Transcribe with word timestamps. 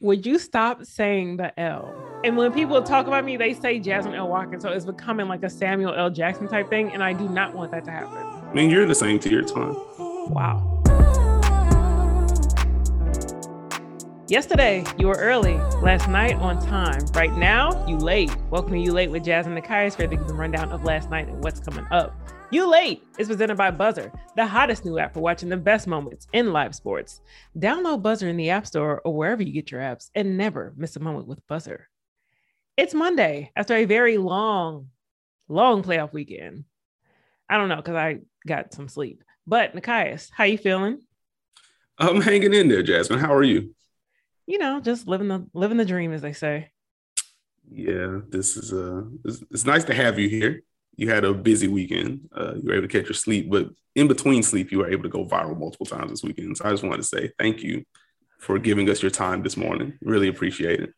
Would 0.00 0.26
you 0.26 0.40
stop 0.40 0.84
saying 0.84 1.36
the 1.36 1.58
L? 1.58 1.94
And 2.24 2.36
when 2.36 2.52
people 2.52 2.82
talk 2.82 3.06
about 3.06 3.24
me, 3.24 3.36
they 3.36 3.54
say 3.54 3.78
Jasmine 3.78 4.14
L. 4.14 4.28
Watkins. 4.28 4.64
So 4.64 4.70
it's 4.70 4.84
becoming 4.84 5.28
like 5.28 5.44
a 5.44 5.48
Samuel 5.48 5.94
L. 5.94 6.10
Jackson 6.10 6.48
type 6.48 6.68
thing. 6.68 6.92
And 6.92 7.02
I 7.02 7.12
do 7.12 7.28
not 7.28 7.54
want 7.54 7.70
that 7.70 7.84
to 7.84 7.92
happen. 7.92 8.18
I 8.18 8.52
mean, 8.52 8.70
you're 8.70 8.86
the 8.86 8.94
same 8.94 9.20
tier, 9.20 9.42
time. 9.42 9.76
Wow. 9.98 10.82
Yesterday, 14.26 14.84
you 14.98 15.06
were 15.06 15.16
early. 15.16 15.54
Last 15.80 16.08
night, 16.08 16.34
on 16.36 16.58
time. 16.66 17.06
Right 17.14 17.32
now, 17.36 17.86
you 17.86 17.96
late. 17.96 18.34
Welcome 18.50 18.72
to 18.72 18.80
You 18.80 18.92
Late 18.92 19.10
with 19.10 19.24
Jasmine 19.24 19.56
Nekias, 19.56 19.96
give 19.96 20.10
the 20.26 20.34
rundown 20.34 20.72
of 20.72 20.82
last 20.82 21.08
night 21.08 21.28
and 21.28 21.42
what's 21.44 21.60
coming 21.60 21.86
up. 21.92 22.18
You 22.54 22.70
Late 22.70 23.02
is 23.18 23.26
presented 23.26 23.56
by 23.56 23.72
Buzzer, 23.72 24.12
the 24.36 24.46
hottest 24.46 24.84
new 24.84 24.96
app 25.00 25.12
for 25.12 25.18
watching 25.18 25.48
the 25.48 25.56
best 25.56 25.88
moments 25.88 26.28
in 26.32 26.52
live 26.52 26.72
sports. 26.72 27.20
Download 27.58 28.00
Buzzer 28.00 28.28
in 28.28 28.36
the 28.36 28.50
App 28.50 28.64
Store 28.64 29.00
or 29.04 29.12
wherever 29.12 29.42
you 29.42 29.52
get 29.52 29.72
your 29.72 29.80
apps 29.80 30.08
and 30.14 30.38
never 30.38 30.72
miss 30.76 30.94
a 30.94 31.00
moment 31.00 31.26
with 31.26 31.44
Buzzer. 31.48 31.88
It's 32.76 32.94
Monday 32.94 33.50
after 33.56 33.74
a 33.74 33.86
very 33.86 34.18
long, 34.18 34.90
long 35.48 35.82
playoff 35.82 36.12
weekend. 36.12 36.62
I 37.50 37.56
don't 37.56 37.68
know 37.68 37.74
because 37.74 37.96
I 37.96 38.18
got 38.46 38.72
some 38.72 38.86
sleep. 38.86 39.24
But 39.48 39.74
Nekias, 39.74 40.30
how 40.32 40.44
you 40.44 40.56
feeling? 40.56 41.00
I'm 41.98 42.20
hanging 42.20 42.54
in 42.54 42.68
there, 42.68 42.84
Jasmine. 42.84 43.18
How 43.18 43.34
are 43.34 43.42
you? 43.42 43.74
You 44.46 44.58
know, 44.58 44.78
just 44.78 45.08
living 45.08 45.26
the 45.26 45.44
living 45.54 45.78
the 45.78 45.84
dream, 45.84 46.12
as 46.12 46.22
they 46.22 46.32
say. 46.32 46.70
Yeah, 47.68 48.20
this 48.28 48.56
is 48.56 48.72
uh, 48.72 49.02
it's, 49.24 49.42
it's 49.50 49.66
nice 49.66 49.82
to 49.86 49.94
have 49.94 50.20
you 50.20 50.28
here. 50.28 50.62
You 50.96 51.10
had 51.10 51.24
a 51.24 51.34
busy 51.34 51.68
weekend. 51.68 52.28
Uh, 52.36 52.54
you 52.54 52.62
were 52.64 52.74
able 52.74 52.88
to 52.88 52.98
catch 52.98 53.08
your 53.08 53.14
sleep, 53.14 53.50
but 53.50 53.68
in 53.94 54.08
between 54.08 54.42
sleep, 54.42 54.72
you 54.72 54.78
were 54.78 54.90
able 54.90 55.02
to 55.04 55.08
go 55.08 55.24
viral 55.24 55.58
multiple 55.58 55.86
times 55.86 56.10
this 56.10 56.22
weekend. 56.22 56.56
So 56.56 56.64
I 56.64 56.70
just 56.70 56.82
wanted 56.82 56.98
to 56.98 57.02
say 57.04 57.30
thank 57.38 57.62
you 57.62 57.84
for 58.38 58.58
giving 58.58 58.88
us 58.90 59.02
your 59.02 59.10
time 59.10 59.42
this 59.42 59.56
morning. 59.56 59.98
Really 60.02 60.28
appreciate 60.28 60.80
it. 60.80 60.92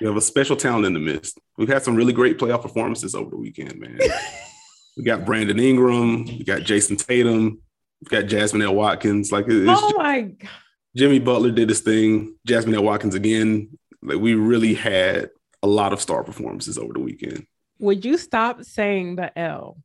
You 0.00 0.06
have 0.06 0.16
a 0.16 0.20
special 0.20 0.56
talent 0.56 0.86
in 0.86 0.92
the 0.92 1.00
midst. 1.00 1.38
We've 1.56 1.68
had 1.68 1.82
some 1.82 1.96
really 1.96 2.12
great 2.12 2.38
playoff 2.38 2.62
performances 2.62 3.14
over 3.14 3.30
the 3.30 3.36
weekend, 3.36 3.80
man. 3.80 3.98
we 4.96 5.04
got 5.04 5.24
Brandon 5.24 5.58
Ingram, 5.58 6.24
we 6.26 6.44
got 6.44 6.62
Jayson 6.62 6.96
Tatum, 6.96 7.60
we 8.02 8.08
got 8.08 8.28
Jasmine 8.28 8.62
L. 8.62 8.74
Watkins. 8.74 9.32
Like, 9.32 9.46
oh 9.48 9.92
my 9.96 10.22
God. 10.22 10.50
Jimmy 10.94 11.18
Butler 11.18 11.50
did 11.50 11.70
his 11.70 11.80
thing. 11.80 12.36
Jasmine 12.46 12.74
L. 12.74 12.84
Watkins 12.84 13.14
again. 13.14 13.78
Like, 14.02 14.18
we 14.18 14.34
really 14.34 14.74
had 14.74 15.30
a 15.62 15.66
lot 15.66 15.92
of 15.92 16.00
star 16.00 16.22
performances 16.22 16.76
over 16.76 16.92
the 16.92 17.00
weekend. 17.00 17.46
Would 17.82 18.04
you 18.04 18.16
stop 18.16 18.62
saying 18.62 19.16
the 19.16 19.36
L? 19.36 19.76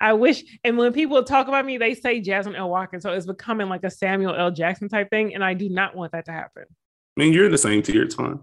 I 0.00 0.12
wish, 0.12 0.44
and 0.62 0.78
when 0.78 0.92
people 0.92 1.22
talk 1.24 1.48
about 1.48 1.66
me, 1.66 1.76
they 1.76 1.94
say 1.94 2.20
Jasmine 2.20 2.54
L. 2.54 2.70
Watkins. 2.70 3.02
So 3.02 3.12
it's 3.12 3.26
becoming 3.26 3.68
like 3.68 3.82
a 3.82 3.90
Samuel 3.90 4.34
L. 4.34 4.52
Jackson 4.52 4.88
type 4.88 5.10
thing. 5.10 5.34
And 5.34 5.44
I 5.44 5.54
do 5.54 5.68
not 5.68 5.96
want 5.96 6.12
that 6.12 6.24
to 6.26 6.32
happen. 6.32 6.64
I 6.68 7.20
mean, 7.20 7.32
you're 7.32 7.46
in 7.46 7.52
the 7.52 7.58
same 7.58 7.82
tier. 7.82 8.04
It's 8.04 8.14
fine. 8.14 8.38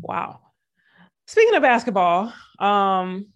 Wow. 0.00 0.40
Speaking 1.26 1.54
of 1.54 1.62
basketball, 1.62 2.32
um, 2.58 3.26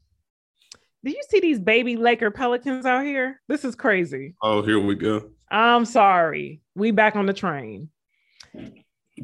did 1.03 1.15
you 1.15 1.23
see 1.31 1.41
these 1.41 1.59
baby 1.59 1.97
Laker 1.97 2.31
Pelicans 2.31 2.85
out 2.85 3.07
here? 3.07 3.41
This 3.49 3.65
is 3.65 3.75
crazy. 3.75 4.35
Oh, 4.43 4.61
here 4.61 4.79
we 4.79 4.97
go. 4.97 5.31
I'm 5.51 5.87
sorry. 5.87 6.61
We 6.75 6.91
back 6.91 7.17
on 7.17 7.25
the 7.25 7.33
train. 7.33 7.89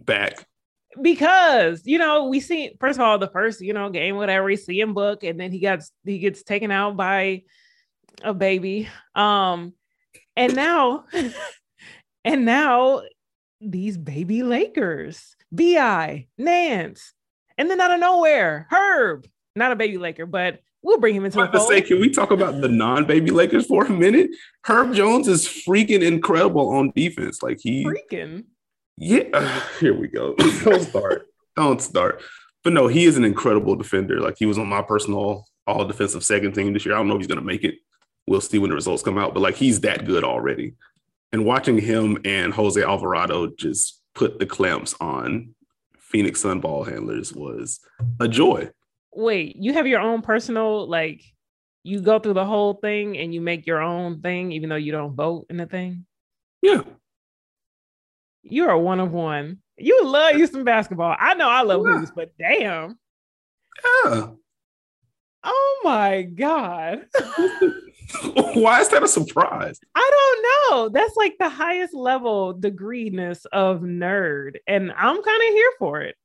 Back. 0.04 0.46
Because 1.00 1.82
you 1.84 1.98
know, 1.98 2.28
we 2.28 2.40
see 2.40 2.72
first 2.78 2.98
of 2.98 3.04
all 3.04 3.18
the 3.18 3.28
first, 3.28 3.60
you 3.60 3.72
know, 3.72 3.88
game, 3.88 4.16
whatever, 4.16 4.44
we 4.44 4.56
see 4.56 4.78
him 4.80 4.94
book, 4.94 5.24
and 5.24 5.40
then 5.40 5.52
he 5.52 5.58
gets 5.58 5.90
he 6.04 6.18
gets 6.18 6.42
taken 6.42 6.70
out 6.70 6.96
by 6.96 7.42
a 8.22 8.34
baby. 8.34 8.88
Um, 9.14 9.74
and 10.36 10.54
now 10.54 11.04
and 12.24 12.44
now 12.44 13.02
these 13.60 13.96
baby 13.96 14.42
Lakers, 14.42 15.36
BI, 15.50 16.26
Nance, 16.36 17.14
and 17.56 17.70
then 17.70 17.80
out 17.80 17.92
of 17.92 18.00
nowhere, 18.00 18.66
Herb, 18.70 19.26
not 19.54 19.72
a 19.72 19.76
baby 19.76 19.98
Laker, 19.98 20.26
but 20.26 20.60
we'll 20.82 20.98
bring 20.98 21.14
him 21.14 21.24
into 21.24 21.38
the 21.38 21.46
fold. 21.46 21.68
Say, 21.68 21.80
can 21.80 22.00
we 22.00 22.10
talk 22.10 22.30
about 22.30 22.60
the 22.60 22.68
non-baby 22.68 23.30
Lakers 23.30 23.66
for 23.66 23.84
a 23.84 23.90
minute? 23.90 24.30
Herb 24.64 24.94
Jones 24.94 25.28
is 25.28 25.46
freaking 25.46 26.02
incredible 26.02 26.68
on 26.70 26.92
defense. 26.94 27.42
Like 27.42 27.58
he 27.60 27.84
freaking. 27.84 28.44
Yeah, 28.96 29.62
here 29.80 29.98
we 29.98 30.08
go. 30.08 30.34
Don't 30.64 30.82
start. 30.82 31.26
Don't 31.56 31.80
start. 31.82 32.22
But 32.64 32.72
no, 32.72 32.86
he 32.86 33.04
is 33.04 33.16
an 33.16 33.24
incredible 33.24 33.74
defender. 33.74 34.20
Like 34.20 34.36
he 34.38 34.46
was 34.46 34.58
on 34.58 34.68
my 34.68 34.82
personal 34.82 35.44
all 35.66 35.84
defensive 35.84 36.24
second 36.24 36.52
team 36.52 36.72
this 36.72 36.86
year. 36.86 36.94
I 36.94 36.98
don't 36.98 37.08
know 37.08 37.14
if 37.14 37.20
he's 37.20 37.26
gonna 37.26 37.40
make 37.40 37.64
it. 37.64 37.76
We'll 38.26 38.40
see 38.40 38.58
when 38.58 38.70
the 38.70 38.76
results 38.76 39.02
come 39.02 39.18
out. 39.18 39.34
But 39.34 39.40
like 39.40 39.56
he's 39.56 39.80
that 39.80 40.04
good 40.04 40.24
already. 40.24 40.74
And 41.32 41.44
watching 41.44 41.78
him 41.78 42.18
and 42.24 42.52
Jose 42.52 42.80
Alvarado 42.80 43.48
just 43.48 44.00
put 44.14 44.38
the 44.38 44.46
clamps 44.46 44.94
on 45.00 45.54
Phoenix 45.98 46.40
Sun 46.40 46.60
ball 46.60 46.84
handlers 46.84 47.32
was 47.32 47.80
a 48.20 48.28
joy. 48.28 48.70
Wait, 49.14 49.56
you 49.56 49.72
have 49.72 49.86
your 49.86 50.00
own 50.00 50.22
personal 50.22 50.86
like 50.88 51.22
you 51.84 52.00
go 52.00 52.18
through 52.18 52.34
the 52.34 52.44
whole 52.44 52.74
thing 52.74 53.18
and 53.18 53.34
you 53.34 53.40
make 53.40 53.66
your 53.66 53.80
own 53.80 54.20
thing, 54.20 54.52
even 54.52 54.68
though 54.68 54.76
you 54.76 54.92
don't 54.92 55.14
vote 55.14 55.46
in 55.50 55.56
the 55.56 55.66
thing. 55.66 56.06
Yeah. 56.60 56.82
You 58.42 58.68
are 58.68 58.78
one 58.78 59.00
of 59.00 59.12
one. 59.12 59.58
You 59.76 60.04
love 60.04 60.36
you 60.36 60.46
some 60.46 60.64
basketball. 60.64 61.16
I 61.18 61.34
know 61.34 61.48
I 61.48 61.62
love 61.62 61.82
yeah. 61.86 61.98
hoops, 61.98 62.12
but 62.14 62.32
damn. 62.38 62.98
Yeah. 64.04 64.28
Oh 65.44 65.80
my 65.84 66.22
God. 66.22 67.06
Why 68.54 68.80
is 68.80 68.88
that 68.90 69.02
a 69.02 69.08
surprise? 69.08 69.80
I 69.94 70.10
don't 70.10 70.42
know. 70.70 70.88
That's 70.88 71.16
like 71.16 71.34
the 71.38 71.48
highest 71.48 71.94
level 71.94 72.54
degreeness 72.54 73.46
of 73.52 73.80
nerd. 73.80 74.56
And 74.66 74.92
I'm 74.92 75.22
kind 75.22 75.42
of 75.42 75.48
here 75.48 75.72
for 75.78 76.02
it. 76.02 76.16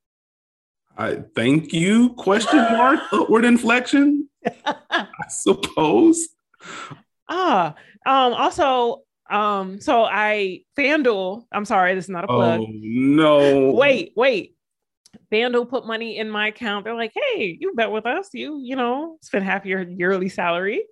I 0.97 1.23
thank 1.35 1.73
you. 1.73 2.13
Question 2.13 2.59
mark 2.59 2.99
upward 3.11 3.45
inflection. 3.45 4.29
I 4.65 5.07
suppose. 5.29 6.27
Ah, 7.29 7.75
um, 8.05 8.33
also, 8.33 9.03
um, 9.29 9.79
so 9.81 10.03
I 10.03 10.61
FanDuel, 10.77 11.43
I'm 11.51 11.65
sorry, 11.65 11.95
this 11.95 12.05
is 12.05 12.09
not 12.09 12.23
a 12.23 12.27
plug. 12.27 12.61
Oh 12.61 12.67
no. 12.69 13.71
Wait, 13.71 14.13
wait. 14.15 14.55
FanDuel 15.31 15.69
put 15.69 15.85
money 15.85 16.17
in 16.17 16.29
my 16.29 16.47
account. 16.47 16.85
They're 16.85 16.95
like, 16.95 17.13
hey, 17.13 17.57
you 17.59 17.73
bet 17.75 17.91
with 17.91 18.05
us. 18.05 18.29
You, 18.33 18.59
you 18.61 18.75
know, 18.75 19.17
spend 19.21 19.45
half 19.45 19.65
your 19.65 19.81
yearly 19.81 20.29
salary. 20.29 20.85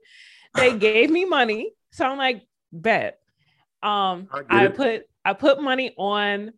They 0.55 0.77
gave 0.77 1.09
me 1.09 1.25
money. 1.25 1.71
So 1.91 2.05
I'm 2.05 2.17
like, 2.17 2.43
bet. 2.71 3.19
Um, 3.81 4.27
I, 4.31 4.65
I 4.65 4.67
put 4.67 5.03
I 5.23 5.33
put 5.33 5.61
money 5.61 5.93
on 5.97 6.51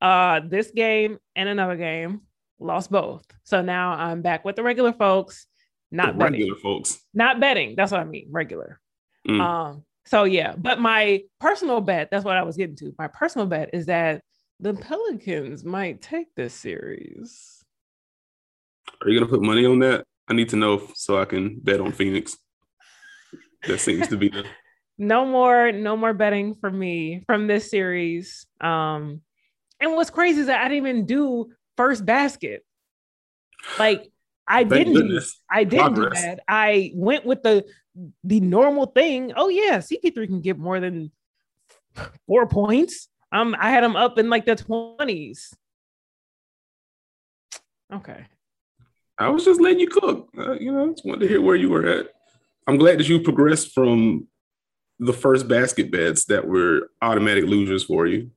uh 0.00 0.40
this 0.46 0.70
game 0.72 1.18
and 1.36 1.48
another 1.48 1.76
game, 1.76 2.22
lost 2.58 2.90
both. 2.90 3.24
So 3.44 3.62
now 3.62 3.92
I'm 3.92 4.22
back 4.22 4.44
with 4.44 4.56
the 4.56 4.62
regular 4.62 4.92
folks, 4.92 5.46
not 5.90 6.18
the 6.18 6.24
regular 6.24 6.54
betting. 6.54 6.62
folks. 6.62 7.00
Not 7.14 7.40
betting. 7.40 7.74
That's 7.76 7.92
what 7.92 8.00
I 8.00 8.04
mean, 8.04 8.28
regular. 8.30 8.80
Mm. 9.26 9.40
Um, 9.40 9.84
so 10.06 10.24
yeah, 10.24 10.54
but 10.56 10.80
my 10.80 11.22
personal 11.40 11.80
bet, 11.80 12.08
that's 12.10 12.24
what 12.24 12.36
I 12.36 12.42
was 12.42 12.56
getting 12.56 12.76
to. 12.76 12.94
My 12.98 13.08
personal 13.08 13.46
bet 13.46 13.70
is 13.72 13.86
that 13.86 14.22
the 14.60 14.74
Pelicans 14.74 15.64
might 15.64 16.02
take 16.02 16.34
this 16.34 16.54
series. 16.54 17.64
Are 19.02 19.08
you 19.08 19.18
gonna 19.18 19.30
put 19.30 19.42
money 19.42 19.64
on 19.64 19.78
that? 19.80 20.04
I 20.28 20.34
need 20.34 20.50
to 20.50 20.56
know 20.56 20.88
so 20.94 21.18
I 21.18 21.24
can 21.24 21.58
bet 21.58 21.80
on 21.80 21.92
Phoenix. 21.92 22.36
that 23.66 23.78
seems 23.78 24.08
to 24.08 24.16
be 24.16 24.28
the 24.28 24.44
no 24.98 25.26
more, 25.26 25.72
no 25.72 25.96
more 25.96 26.12
betting 26.12 26.54
for 26.54 26.70
me 26.70 27.22
from 27.26 27.46
this 27.46 27.70
series. 27.70 28.46
Um, 28.60 29.22
and 29.80 29.92
what's 29.92 30.10
crazy 30.10 30.40
is 30.40 30.46
that 30.46 30.60
I 30.60 30.68
didn't 30.68 30.86
even 30.86 31.06
do 31.06 31.50
first 31.76 32.04
basket. 32.04 32.64
Like 33.78 34.10
I 34.46 34.64
Thank 34.64 34.88
didn't 34.88 35.08
do, 35.08 35.20
I 35.50 35.64
didn't 35.64 35.94
Progress. 35.94 36.20
do 36.20 36.26
that. 36.26 36.40
I 36.46 36.92
went 36.94 37.24
with 37.24 37.42
the 37.42 37.64
the 38.22 38.40
normal 38.40 38.86
thing. 38.86 39.32
Oh 39.36 39.48
yeah, 39.48 39.78
CP3 39.78 40.26
can 40.26 40.40
get 40.40 40.58
more 40.58 40.80
than 40.80 41.10
four 42.26 42.46
points. 42.46 43.08
Um, 43.32 43.56
I 43.58 43.70
had 43.70 43.84
him 43.84 43.96
up 43.96 44.18
in 44.18 44.30
like 44.30 44.44
the 44.44 44.56
20s. 44.56 45.54
Okay. 47.92 48.26
I 49.18 49.28
was 49.28 49.44
just 49.44 49.60
letting 49.60 49.80
you 49.80 49.88
cook. 49.88 50.28
Uh, 50.36 50.52
you 50.52 50.72
know, 50.72 50.90
just 50.92 51.04
wanted 51.04 51.20
to 51.20 51.28
hear 51.28 51.40
where 51.40 51.56
you 51.56 51.70
were 51.70 51.86
at. 51.86 52.08
I'm 52.66 52.78
glad 52.78 52.98
that 52.98 53.08
you 53.08 53.20
progressed 53.20 53.72
from 53.72 54.26
the 54.98 55.12
first 55.12 55.48
basket 55.48 55.90
bets 55.90 56.24
that 56.26 56.46
were 56.46 56.90
automatic 57.02 57.44
losers 57.44 57.84
for 57.84 58.06
you. 58.06 58.30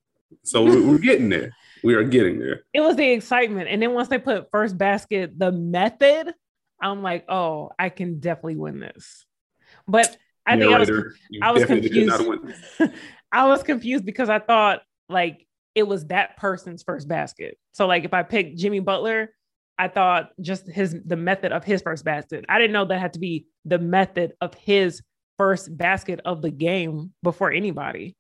So 0.44 0.64
we're 0.64 0.98
getting 1.00 1.30
there. 1.30 1.52
We 1.84 1.94
are 1.94 2.04
getting 2.04 2.40
there. 2.40 2.64
It 2.74 2.82
was 2.82 2.96
the 2.96 3.10
excitement. 3.12 3.70
And 3.70 3.82
then 3.82 3.94
once 3.94 4.08
they 4.08 4.18
put 4.18 4.52
first 4.52 4.78
basket, 4.78 5.38
the 5.38 5.52
method, 5.52 6.34
I'm 6.82 7.02
like, 7.02 7.26
oh, 7.30 7.72
I 7.78 7.90
can 7.90 8.20
definitely 8.20 8.58
win 8.58 8.80
this. 8.80 9.27
But 9.88 10.18
I 10.46 10.58
think 10.58 10.74
I 10.74 10.80
was, 10.80 10.92
I 11.42 11.52
was 11.52 11.66
confused. 11.66 12.24
I 13.32 13.48
was 13.48 13.64
confused 13.64 14.06
because 14.06 14.30
I 14.30 14.40
thought 14.40 14.82
like 15.10 15.46
it 15.76 15.88
was 15.88 16.06
that 16.08 16.38
person's 16.38 16.84
first 16.84 17.08
basket. 17.08 17.58
So 17.74 17.88
like 17.88 18.04
if 18.04 18.14
I 18.14 18.24
picked 18.24 18.58
Jimmy 18.58 18.80
Butler, 18.80 19.34
I 19.78 19.88
thought 19.88 20.32
just 20.42 20.68
his 20.68 20.96
the 21.06 21.16
method 21.16 21.52
of 21.52 21.64
his 21.64 21.82
first 21.82 22.04
basket. 22.04 22.46
I 22.50 22.58
didn't 22.58 22.74
know 22.74 22.86
that 22.86 23.00
had 23.00 23.14
to 23.14 23.20
be 23.20 23.46
the 23.66 23.78
method 23.78 24.34
of 24.42 24.54
his 24.56 25.02
first 25.38 25.76
basket 25.78 26.20
of 26.26 26.42
the 26.42 26.50
game 26.50 27.14
before 27.22 27.52
anybody. 27.52 28.16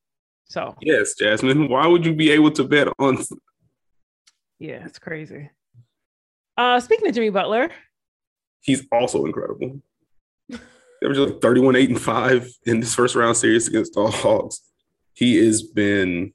So 0.46 0.76
yes, 0.82 1.16
Jasmine, 1.16 1.68
why 1.68 1.88
would 1.88 2.06
you 2.06 2.14
be 2.14 2.32
able 2.32 2.52
to 2.52 2.64
bet 2.64 2.88
on 3.00 3.18
Yeah, 4.60 4.86
it's 4.86 5.00
crazy. 5.00 5.50
Uh, 6.56 6.80
speaking 6.80 7.08
of 7.08 7.16
Jimmy 7.16 7.30
Butler, 7.30 7.70
he's 8.62 8.86
also 8.92 9.26
incredible. 9.26 9.82
There 11.02 11.10
was 11.10 11.20
like 11.20 11.42
31, 11.42 11.76
8, 11.76 11.90
and 11.90 12.02
5 12.02 12.50
in 12.66 12.80
this 12.80 12.96
first 12.96 13.16
round 13.16 13.38
series 13.38 13.68
against 13.68 13.94
the 13.94 14.08
Hawks. 14.08 14.62
He 15.14 15.38
has 15.38 15.64
been 15.64 16.34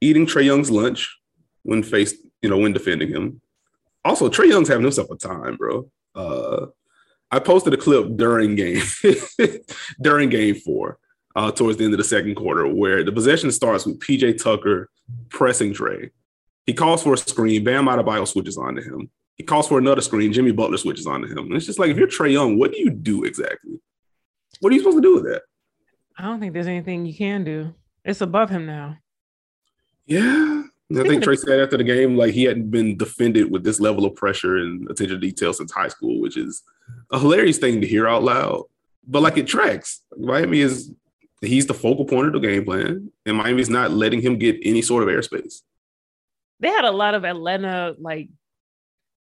eating 0.00 0.26
Trae 0.26 0.44
Young's 0.44 0.70
lunch 0.70 1.16
when 1.62 1.82
faced, 1.82 2.16
you 2.42 2.48
know, 2.48 2.58
when 2.58 2.72
defending 2.72 3.08
him. 3.08 3.40
Also, 4.04 4.28
Trae 4.28 4.48
Young's 4.48 4.68
having 4.68 4.84
himself 4.84 5.10
a 5.10 5.16
time, 5.16 5.56
bro. 5.56 5.90
Uh, 6.14 6.66
I 7.30 7.38
posted 7.40 7.74
a 7.74 7.76
clip 7.76 8.16
during 8.16 8.54
game 8.54 8.82
during 10.00 10.30
game 10.30 10.54
four, 10.54 10.98
uh, 11.36 11.50
towards 11.50 11.76
the 11.76 11.84
end 11.84 11.94
of 11.94 11.98
the 11.98 12.04
second 12.04 12.34
quarter, 12.36 12.66
where 12.66 13.04
the 13.04 13.12
possession 13.12 13.50
starts 13.50 13.84
with 13.84 14.00
PJ 14.00 14.42
Tucker 14.42 14.88
pressing 15.28 15.74
Trae. 15.74 16.10
He 16.66 16.72
calls 16.72 17.02
for 17.02 17.14
a 17.14 17.18
screen. 17.18 17.64
Bam 17.64 17.86
Adebayo 17.86 18.26
switches 18.26 18.58
on 18.58 18.76
to 18.76 18.82
him. 18.82 19.10
He 19.36 19.44
calls 19.44 19.68
for 19.68 19.78
another 19.78 20.00
screen. 20.00 20.32
Jimmy 20.32 20.52
Butler 20.52 20.78
switches 20.78 21.06
on 21.06 21.22
to 21.22 21.28
him. 21.28 21.38
And 21.38 21.54
it's 21.54 21.66
just 21.66 21.78
like 21.78 21.90
if 21.90 21.96
you're 21.96 22.08
Trae 22.08 22.32
Young, 22.32 22.58
what 22.58 22.72
do 22.72 22.78
you 22.78 22.90
do 22.90 23.24
exactly? 23.24 23.80
What 24.60 24.72
are 24.72 24.74
you 24.74 24.80
supposed 24.80 24.98
to 24.98 25.02
do 25.02 25.14
with 25.14 25.24
that? 25.24 25.42
I 26.16 26.24
don't 26.24 26.40
think 26.40 26.52
there's 26.52 26.66
anything 26.66 27.06
you 27.06 27.14
can 27.14 27.44
do. 27.44 27.74
It's 28.04 28.20
above 28.20 28.50
him 28.50 28.66
now. 28.66 28.96
Yeah. 30.06 30.62
I 30.90 31.02
think 31.02 31.22
Trae 31.22 31.38
said 31.38 31.60
after 31.60 31.76
the 31.76 31.84
game, 31.84 32.16
like 32.16 32.32
he 32.32 32.44
hadn't 32.44 32.70
been 32.70 32.96
defended 32.96 33.50
with 33.50 33.62
this 33.62 33.78
level 33.78 34.06
of 34.06 34.16
pressure 34.16 34.56
and 34.56 34.90
attention 34.90 35.20
to 35.20 35.26
detail 35.26 35.52
since 35.52 35.70
high 35.70 35.88
school, 35.88 36.20
which 36.20 36.36
is 36.36 36.62
a 37.12 37.18
hilarious 37.18 37.58
thing 37.58 37.82
to 37.82 37.86
hear 37.86 38.08
out 38.08 38.22
loud. 38.22 38.62
But 39.06 39.22
like 39.22 39.36
it 39.36 39.46
tracks. 39.46 40.02
Miami 40.16 40.60
is 40.60 40.90
he's 41.42 41.66
the 41.66 41.74
focal 41.74 42.06
point 42.06 42.28
of 42.28 42.32
the 42.32 42.40
game 42.40 42.64
plan, 42.64 43.12
and 43.26 43.36
Miami's 43.36 43.68
not 43.68 43.90
letting 43.90 44.22
him 44.22 44.38
get 44.38 44.56
any 44.62 44.80
sort 44.80 45.02
of 45.02 45.10
airspace. 45.10 45.60
They 46.60 46.68
had 46.68 46.86
a 46.86 46.90
lot 46.90 47.14
of 47.14 47.24
Atlanta 47.24 47.94
like 47.98 48.30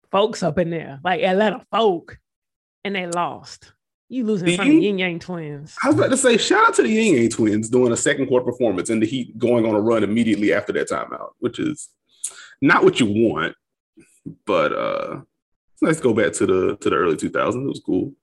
folks 0.10 0.44
up 0.44 0.58
in 0.58 0.70
there, 0.70 1.02
like 1.04 1.22
Atlanta 1.22 1.66
folk, 1.70 2.18
and 2.86 2.96
they 2.96 3.08
lost. 3.08 3.74
You 4.10 4.24
losing 4.26 4.46
the 4.46 4.64
Ying 4.64 5.00
Yang 5.00 5.20
twins. 5.20 5.76
I 5.84 5.88
was 5.88 5.98
about 5.98 6.12
to 6.12 6.18
say, 6.18 6.38
shout 6.38 6.68
out 6.68 6.74
to 6.76 6.84
the 6.84 6.90
Ying 6.90 7.16
Yang 7.16 7.30
twins 7.30 7.70
doing 7.70 7.92
a 7.92 7.98
second 7.98 8.28
quarter 8.28 8.46
performance 8.46 8.90
and 8.90 9.02
the 9.02 9.06
Heat 9.06 9.38
going 9.38 9.66
on 9.66 9.76
a 9.76 9.82
run 9.82 10.04
immediately 10.04 10.54
after 10.54 10.72
that 10.74 10.90
timeout, 10.90 11.32
which 11.40 11.60
is 11.60 11.90
not 12.62 12.84
what 12.84 13.00
you 13.00 13.06
want. 13.06 13.56
But 14.46 14.74
uh 14.74 15.22
it's 15.74 15.82
nice 15.82 15.98
to 15.98 16.04
go 16.04 16.14
back 16.14 16.34
to 16.34 16.46
the 16.46 16.78
to 16.78 16.90
the 16.90 16.96
early 16.96 17.16
2000s. 17.16 17.64
It 17.64 17.68
was 17.68 17.82
cool. 17.86 18.14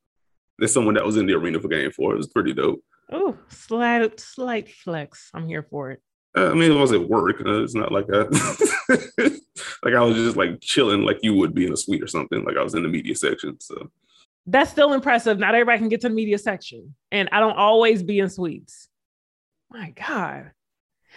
There's 0.58 0.72
someone 0.72 0.94
that 0.94 1.04
was 1.04 1.16
in 1.16 1.26
the 1.26 1.34
arena 1.34 1.60
for 1.60 1.68
game 1.68 1.90
four. 1.90 2.14
It 2.14 2.18
was 2.18 2.28
pretty 2.28 2.52
dope. 2.52 2.82
Oh, 3.12 3.36
slight 3.48 4.18
slight 4.20 4.70
flex. 4.70 5.30
I'm 5.34 5.46
here 5.46 5.62
for 5.62 5.90
it. 5.90 6.02
Uh, 6.36 6.50
I 6.50 6.54
mean, 6.54 6.72
it 6.72 6.74
was 6.74 6.92
at 6.92 7.08
work. 7.08 7.40
Uh, 7.44 7.62
it's 7.62 7.74
not 7.74 7.92
like 7.92 8.06
that. 8.08 9.40
like 9.84 9.94
I 9.94 10.00
was 10.00 10.16
just 10.16 10.36
like 10.36 10.60
chilling, 10.60 11.02
like 11.02 11.20
you 11.22 11.34
would 11.34 11.54
be 11.54 11.66
in 11.66 11.72
a 11.72 11.76
suite 11.76 12.02
or 12.02 12.08
something. 12.08 12.42
Like 12.44 12.56
I 12.56 12.62
was 12.62 12.74
in 12.74 12.82
the 12.82 12.88
media 12.88 13.14
section. 13.14 13.60
So 13.60 13.90
that's 14.46 14.70
still 14.70 14.92
impressive. 14.92 15.38
Not 15.38 15.54
everybody 15.54 15.78
can 15.78 15.88
get 15.88 16.00
to 16.02 16.08
the 16.08 16.14
media 16.14 16.38
section, 16.38 16.94
and 17.10 17.28
I 17.32 17.40
don't 17.40 17.56
always 17.56 18.02
be 18.02 18.18
in 18.18 18.28
suites. 18.28 18.88
My 19.70 19.90
God, 19.90 20.52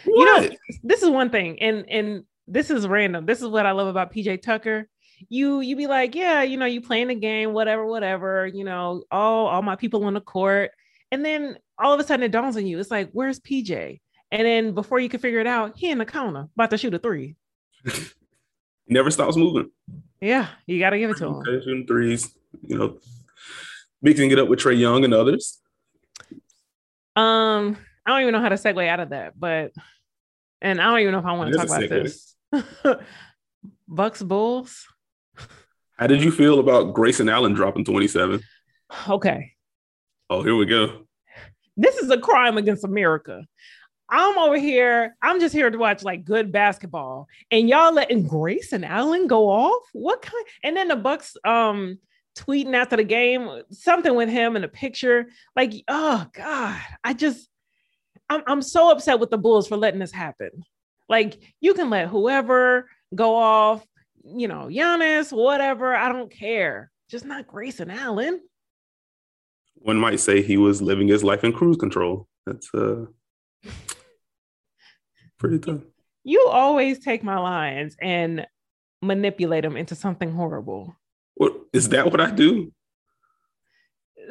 what? 0.05 0.17
you 0.17 0.25
know, 0.25 0.55
this 0.83 1.03
is 1.03 1.09
one 1.09 1.29
thing, 1.29 1.61
and 1.61 1.89
and 1.89 2.23
this 2.47 2.69
is 2.69 2.87
random. 2.87 3.25
This 3.25 3.41
is 3.41 3.47
what 3.47 3.65
I 3.65 3.71
love 3.71 3.87
about 3.87 4.13
PJ 4.13 4.41
Tucker. 4.41 4.87
You 5.29 5.61
you 5.61 5.75
be 5.75 5.87
like, 5.87 6.15
yeah, 6.15 6.43
you 6.43 6.57
know, 6.57 6.65
you 6.65 6.81
playing 6.81 7.07
the 7.07 7.15
game, 7.15 7.53
whatever, 7.53 7.85
whatever. 7.85 8.47
You 8.47 8.63
know, 8.63 9.03
all 9.11 9.47
all 9.47 9.61
my 9.61 9.75
people 9.75 10.05
on 10.05 10.13
the 10.13 10.21
court, 10.21 10.71
and 11.11 11.25
then 11.25 11.57
all 11.77 11.93
of 11.93 11.99
a 11.99 12.03
sudden 12.03 12.23
it 12.23 12.31
dawns 12.31 12.55
on 12.55 12.65
you. 12.65 12.79
It's 12.79 12.91
like, 12.91 13.09
where's 13.11 13.39
PJ? 13.39 13.99
And 14.31 14.45
then 14.45 14.73
before 14.73 14.99
you 14.99 15.09
can 15.09 15.19
figure 15.19 15.39
it 15.39 15.47
out, 15.47 15.77
he 15.77 15.89
in 15.89 15.97
the 15.97 16.05
corner 16.05 16.49
about 16.55 16.69
to 16.71 16.77
shoot 16.77 16.93
a 16.93 16.99
three. 16.99 17.35
never 18.87 19.11
stops 19.11 19.37
moving. 19.37 19.71
Yeah, 20.19 20.47
you 20.65 20.79
got 20.79 20.91
to 20.91 20.99
give 20.99 21.11
it 21.11 21.17
to 21.17 21.27
him. 21.27 21.43
Shooting 21.45 21.87
threes, 21.87 22.35
you 22.63 22.77
know, 22.77 22.97
mixing 24.01 24.31
it 24.31 24.39
up 24.39 24.47
with 24.47 24.59
Trae 24.59 24.77
Young 24.77 25.03
and 25.03 25.13
others? 25.13 25.59
Um, 27.15 27.77
I 28.05 28.11
don't 28.11 28.21
even 28.21 28.33
know 28.33 28.41
how 28.41 28.49
to 28.49 28.55
segue 28.55 28.87
out 28.87 28.99
of 28.99 29.09
that, 29.09 29.39
but 29.39 29.71
and 30.61 30.81
I 30.81 30.85
don't 30.85 30.99
even 30.99 31.11
know 31.13 31.19
if 31.19 31.25
I 31.25 31.33
want 31.33 31.51
to 31.51 31.57
talk 31.57 31.67
about 31.67 31.89
this. 31.89 32.35
Bucks 33.87 34.21
Bulls. 34.21 34.85
How 35.97 36.07
did 36.07 36.23
you 36.23 36.31
feel 36.31 36.59
about 36.59 36.93
Grayson 36.93 37.27
Allen 37.27 37.53
dropping 37.53 37.85
27? 37.85 38.41
Okay. 39.09 39.53
Oh, 40.29 40.43
here 40.43 40.55
we 40.55 40.65
go. 40.65 41.07
This 41.75 41.97
is 41.97 42.09
a 42.09 42.19
crime 42.19 42.57
against 42.57 42.83
America. 42.83 43.43
I'm 44.09 44.37
over 44.37 44.57
here. 44.57 45.15
I'm 45.21 45.39
just 45.39 45.53
here 45.53 45.69
to 45.69 45.77
watch 45.77 46.03
like 46.03 46.23
good 46.23 46.51
basketball, 46.51 47.27
and 47.51 47.67
y'all 47.67 47.93
letting 47.93 48.25
Grayson 48.25 48.83
Allen 48.83 49.27
go 49.27 49.49
off. 49.49 49.83
What 49.91 50.21
kind? 50.21 50.45
And 50.63 50.77
then 50.77 50.87
the 50.87 50.95
Bucks 50.95 51.35
um 51.43 51.99
tweeting 52.37 52.75
after 52.75 52.95
the 52.95 53.03
game, 53.03 53.63
something 53.71 54.15
with 54.15 54.29
him 54.29 54.55
in 54.55 54.63
a 54.63 54.67
picture. 54.67 55.27
Like, 55.55 55.73
oh 55.87 56.25
God, 56.33 56.79
I 57.03 57.13
just, 57.13 57.49
I'm, 58.29 58.43
I'm 58.47 58.61
so 58.61 58.91
upset 58.91 59.19
with 59.19 59.29
the 59.29 59.37
Bulls 59.37 59.67
for 59.67 59.77
letting 59.77 59.99
this 59.99 60.11
happen. 60.11 60.49
Like, 61.09 61.39
you 61.61 61.73
can 61.73 61.89
let 61.89 62.09
whoever 62.09 62.89
go 63.15 63.35
off, 63.35 63.85
you 64.23 64.47
know, 64.47 64.67
Giannis, 64.69 65.31
whatever. 65.31 65.95
I 65.95 66.11
don't 66.11 66.31
care. 66.31 66.91
Just 67.09 67.25
not 67.25 67.47
Grayson 67.47 67.89
Allen. 67.89 68.41
One 69.75 69.97
might 69.97 70.19
say 70.19 70.41
he 70.41 70.57
was 70.57 70.81
living 70.81 71.07
his 71.07 71.23
life 71.23 71.43
in 71.43 71.53
cruise 71.53 71.77
control. 71.77 72.27
That's 72.45 72.73
uh 72.73 73.05
pretty 75.37 75.59
tough. 75.59 75.81
You 76.23 76.47
always 76.49 76.99
take 76.99 77.23
my 77.23 77.39
lines 77.39 77.95
and 78.01 78.45
manipulate 79.01 79.63
them 79.63 79.77
into 79.77 79.95
something 79.95 80.31
horrible. 80.33 80.95
What 81.37 81.53
is 81.71 81.89
that 81.89 82.11
what 82.11 82.19
I 82.19 82.31
do? 82.31 82.71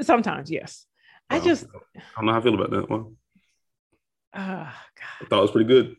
Sometimes, 0.01 0.51
yes. 0.51 0.87
I 1.31 1.41
just 1.41 1.65
I 1.65 2.01
don't 2.17 2.27
know 2.27 2.33
how 2.33 2.39
I 2.39 2.43
feel 2.43 2.55
about 2.55 2.71
that 2.71 2.91
one. 2.91 3.17
Oh, 4.35 4.39
God. 4.39 4.73
I 5.23 5.25
thought 5.25 5.39
it 5.39 5.43
was 5.43 5.51
pretty 5.51 5.69
good. 5.69 5.97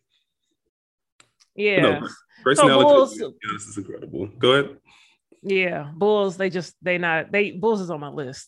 Yeah. 1.56 1.82
No, 1.82 2.08
personality 2.44 2.84
so 2.90 2.96
Bulls, 2.96 3.34
this 3.54 3.68
is 3.68 3.78
incredible. 3.78 4.28
Go 4.28 4.52
ahead. 4.54 4.78
Yeah, 5.42 5.92
Bulls. 5.94 6.38
They 6.38 6.50
just 6.50 6.76
they 6.82 6.98
not 6.98 7.32
they 7.32 7.52
Bulls 7.52 7.82
is 7.82 7.90
on 7.90 8.00
my 8.00 8.10
list. 8.10 8.48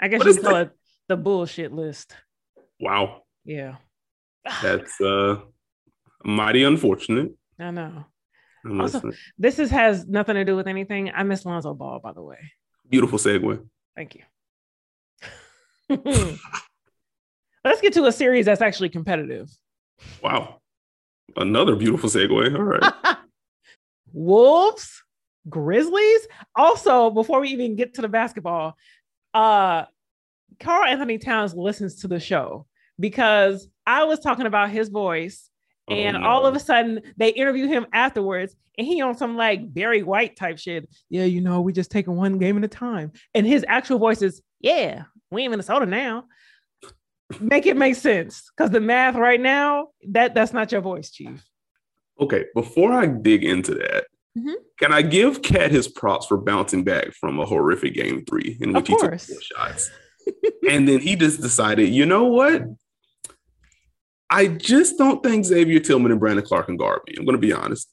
I 0.00 0.08
guess 0.08 0.24
you 0.24 0.40
call 0.40 0.54
that? 0.54 0.66
it 0.66 0.72
the 1.08 1.16
bullshit 1.16 1.72
list. 1.72 2.14
Wow. 2.80 3.22
Yeah. 3.44 3.76
That's 4.62 5.00
uh 5.00 5.40
mighty 6.22 6.64
unfortunate. 6.64 7.32
I 7.58 7.70
know. 7.70 8.04
Also, 8.80 9.12
this 9.38 9.58
is 9.58 9.70
has 9.70 10.06
nothing 10.06 10.34
to 10.34 10.44
do 10.44 10.56
with 10.56 10.66
anything. 10.66 11.10
I 11.14 11.22
miss 11.22 11.44
Lonzo 11.44 11.74
Ball, 11.74 12.00
by 12.00 12.12
the 12.12 12.22
way. 12.22 12.38
Beautiful 12.88 13.18
segue. 13.18 13.64
Thank 13.96 14.16
you. 14.16 14.22
Let's 17.64 17.80
get 17.80 17.92
to 17.94 18.06
a 18.06 18.12
series 18.12 18.46
that's 18.46 18.60
actually 18.60 18.88
competitive. 18.88 19.50
Wow. 20.22 20.60
Another 21.36 21.76
beautiful 21.76 22.08
segue. 22.08 22.56
All 22.56 22.62
right. 22.62 23.16
Wolves, 24.12 25.02
Grizzlies. 25.48 26.26
Also, 26.54 27.10
before 27.10 27.40
we 27.40 27.50
even 27.50 27.76
get 27.76 27.94
to 27.94 28.02
the 28.02 28.08
basketball, 28.08 28.76
uh 29.34 29.84
Karl-Anthony 30.60 31.18
Towns 31.18 31.54
listens 31.54 31.96
to 31.96 32.08
the 32.08 32.18
show 32.18 32.66
because 32.98 33.68
I 33.86 34.04
was 34.04 34.18
talking 34.18 34.46
about 34.46 34.70
his 34.70 34.88
voice 34.88 35.50
Oh, 35.88 35.94
and 35.94 36.20
no. 36.20 36.26
all 36.26 36.46
of 36.46 36.54
a 36.54 36.60
sudden 36.60 37.00
they 37.16 37.30
interview 37.30 37.66
him 37.66 37.86
afterwards 37.92 38.54
and 38.76 38.86
he 38.86 39.00
on 39.00 39.16
some 39.16 39.36
like 39.36 39.72
Barry 39.74 40.02
White 40.02 40.36
type 40.36 40.58
shit. 40.58 40.88
Yeah, 41.10 41.24
you 41.24 41.40
know, 41.40 41.60
we 41.60 41.72
just 41.72 41.90
taking 41.90 42.16
one 42.16 42.38
game 42.38 42.56
at 42.56 42.64
a 42.64 42.68
time. 42.68 43.12
And 43.34 43.46
his 43.46 43.64
actual 43.66 43.98
voice 43.98 44.22
is, 44.22 44.40
yeah, 44.60 45.04
we 45.30 45.44
in 45.44 45.50
Minnesota 45.50 45.86
now. 45.86 46.24
make 47.40 47.66
it 47.66 47.76
make 47.76 47.96
sense. 47.96 48.50
Cause 48.56 48.70
the 48.70 48.80
math 48.80 49.16
right 49.16 49.40
now, 49.40 49.88
that 50.10 50.34
that's 50.34 50.52
not 50.52 50.72
your 50.72 50.80
voice, 50.80 51.10
Chief. 51.10 51.44
Okay, 52.20 52.46
before 52.54 52.92
I 52.92 53.06
dig 53.06 53.44
into 53.44 53.74
that, 53.74 54.06
mm-hmm. 54.36 54.54
can 54.78 54.92
I 54.92 55.02
give 55.02 55.42
KAT 55.42 55.70
his 55.70 55.88
props 55.88 56.26
for 56.26 56.36
bouncing 56.36 56.84
back 56.84 57.12
from 57.12 57.38
a 57.38 57.46
horrific 57.46 57.94
game 57.94 58.24
three 58.24 58.56
in 58.60 58.72
which 58.72 58.88
he 58.88 58.96
took 58.96 59.20
four 59.20 59.40
shots? 59.40 59.90
and 60.68 60.88
then 60.88 61.00
he 61.00 61.16
just 61.16 61.40
decided, 61.40 61.88
you 61.88 62.06
know 62.06 62.24
what? 62.24 62.62
I 64.30 64.48
just 64.48 64.98
don't 64.98 65.22
think 65.22 65.46
Xavier 65.46 65.80
Tillman 65.80 66.12
and 66.12 66.20
Brandon 66.20 66.44
Clarke 66.44 66.66
can 66.66 66.76
guard 66.76 67.00
me. 67.06 67.14
I'm 67.16 67.24
going 67.24 67.36
to 67.36 67.40
be 67.40 67.52
honest. 67.52 67.90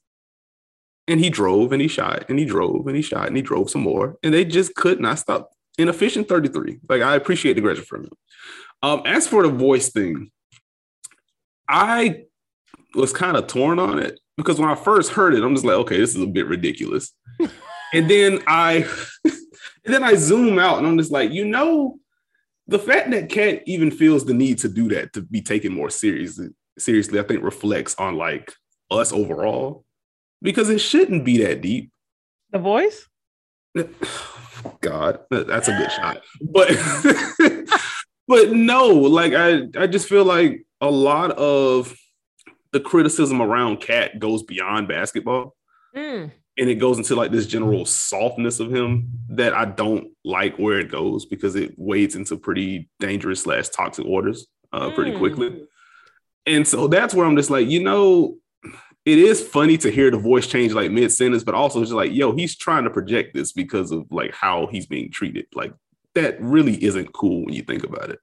And 1.07 1.19
he 1.19 1.29
drove 1.29 1.71
and 1.71 1.81
he 1.81 1.87
shot 1.87 2.25
and 2.29 2.39
he 2.39 2.45
drove 2.45 2.87
and 2.87 2.95
he 2.95 3.01
shot 3.01 3.27
and 3.27 3.35
he 3.35 3.41
drove 3.41 3.69
some 3.69 3.81
more. 3.81 4.17
And 4.23 4.33
they 4.33 4.43
just 4.43 4.75
could 4.75 4.99
not 4.99 5.19
stop. 5.19 5.51
Inefficient 5.77 6.29
33. 6.29 6.79
Like, 6.87 7.01
I 7.01 7.15
appreciate 7.15 7.53
the 7.53 7.59
aggression 7.59 7.83
from 7.83 8.05
him. 8.05 8.11
Um, 8.81 9.01
as 9.05 9.27
for 9.27 9.43
the 9.43 9.49
voice 9.49 9.89
thing, 9.89 10.31
I 11.67 12.23
was 12.93 13.11
kind 13.11 13.35
of 13.35 13.47
torn 13.47 13.79
on 13.79 13.99
it 13.99 14.19
because 14.37 14.59
when 14.59 14.69
I 14.69 14.75
first 14.75 15.11
heard 15.11 15.33
it, 15.33 15.43
I'm 15.43 15.53
just 15.53 15.65
like, 15.65 15.75
okay, 15.77 15.97
this 15.97 16.15
is 16.15 16.21
a 16.21 16.27
bit 16.27 16.47
ridiculous. 16.47 17.13
and 17.93 18.09
then 18.09 18.41
I 18.47 18.87
and 19.25 19.93
then 19.93 20.03
I 20.03 20.15
zoom 20.15 20.59
out 20.59 20.77
and 20.77 20.87
I'm 20.87 20.97
just 20.97 21.11
like, 21.11 21.31
you 21.31 21.45
know, 21.45 21.99
the 22.67 22.79
fact 22.79 23.11
that 23.11 23.29
KAT 23.29 23.63
even 23.65 23.91
feels 23.91 24.25
the 24.25 24.33
need 24.33 24.57
to 24.59 24.69
do 24.69 24.89
that 24.89 25.13
to 25.13 25.21
be 25.21 25.41
taken 25.41 25.73
more 25.73 25.89
seriously, 25.89 26.49
seriously, 26.77 27.19
I 27.19 27.23
think 27.23 27.43
reflects 27.43 27.95
on 27.95 28.15
like 28.17 28.53
us 28.91 29.13
overall. 29.13 29.85
because 30.41 30.69
it 30.69 30.79
shouldn't 30.79 31.25
be 31.25 31.37
that 31.43 31.61
deep. 31.61 31.91
The 32.51 32.59
voice? 32.59 33.07
God, 34.81 35.19
that's 35.29 35.67
a 35.67 35.77
good 35.77 35.91
shot. 35.91 36.21
But 36.41 36.69
but 38.27 38.51
no, 38.51 38.87
like 38.87 39.33
I 39.33 39.63
I 39.77 39.87
just 39.87 40.07
feel 40.07 40.25
like 40.25 40.65
a 40.81 40.89
lot 40.89 41.31
of 41.31 41.95
the 42.71 42.79
criticism 42.79 43.41
around 43.41 43.81
KAT 43.81 44.19
goes 44.19 44.43
beyond 44.43 44.87
basketball. 44.87 45.55
Mm. 45.95 46.31
And 46.57 46.69
it 46.69 46.75
goes 46.75 46.97
into 46.97 47.15
like 47.15 47.31
this 47.31 47.47
general 47.47 47.85
softness 47.85 48.59
of 48.59 48.73
him 48.73 49.09
that 49.29 49.53
I 49.53 49.65
don't 49.65 50.11
like 50.23 50.57
where 50.57 50.79
it 50.79 50.89
goes 50.89 51.25
because 51.25 51.55
it 51.55 51.73
wades 51.77 52.15
into 52.15 52.37
pretty 52.37 52.89
dangerous 52.99 53.41
slash 53.41 53.69
toxic 53.69 54.05
orders 54.05 54.47
uh, 54.71 54.89
mm. 54.89 54.95
pretty 54.95 55.17
quickly. 55.17 55.65
And 56.45 56.65
so 56.65 56.87
that's 56.87 57.13
where 57.13 57.25
I'm 57.25 57.35
just 57.35 57.49
like, 57.49 57.67
you 57.67 57.83
know, 57.83 58.37
it 59.05 59.19
is 59.19 59.45
funny 59.45 59.77
to 59.79 59.91
hear 59.91 60.09
the 60.09 60.17
voice 60.17 60.47
change 60.47 60.73
like 60.73 60.91
mid 60.91 61.11
sentence, 61.11 61.43
but 61.43 61.55
also 61.55 61.81
just 61.81 61.91
like, 61.91 62.11
yo, 62.13 62.33
he's 62.33 62.55
trying 62.55 62.85
to 62.85 62.89
project 62.89 63.33
this 63.33 63.51
because 63.51 63.91
of 63.91 64.05
like 64.11 64.33
how 64.33 64.67
he's 64.67 64.87
being 64.87 65.11
treated. 65.11 65.45
Like 65.53 65.73
that 66.15 66.41
really 66.41 66.81
isn't 66.83 67.13
cool 67.13 67.45
when 67.45 67.53
you 67.53 67.63
think 67.63 67.83
about 67.83 68.09
it. 68.09 68.19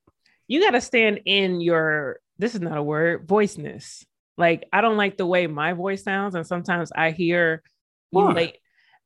You 0.48 0.60
got 0.60 0.72
to 0.72 0.80
stand 0.80 1.20
in 1.24 1.60
your, 1.60 2.18
this 2.38 2.54
is 2.54 2.60
not 2.60 2.78
a 2.78 2.82
word, 2.82 3.26
voiceness. 3.26 4.04
Like, 4.36 4.64
I 4.72 4.80
don't 4.80 4.96
like 4.96 5.16
the 5.18 5.26
way 5.26 5.46
my 5.46 5.74
voice 5.74 6.02
sounds. 6.02 6.34
And 6.34 6.46
sometimes 6.46 6.90
I 6.96 7.10
hear 7.10 7.62
you 8.12 8.32
late. 8.32 8.58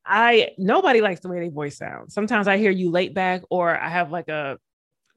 I, 0.05 0.51
nobody 0.59 1.01
likes 1.01 1.21
the 1.21 1.29
way 1.29 1.41
their 1.41 1.51
voice 1.51 1.77
sounds. 1.79 2.15
Sometimes 2.15 2.47
I 2.47 2.59
hear 2.59 2.71
you 2.71 2.91
late 2.91 3.15
back, 3.15 3.43
or 3.51 3.77
I 3.77 3.89
have 3.89 4.13
like 4.13 4.29
a 4.29 4.59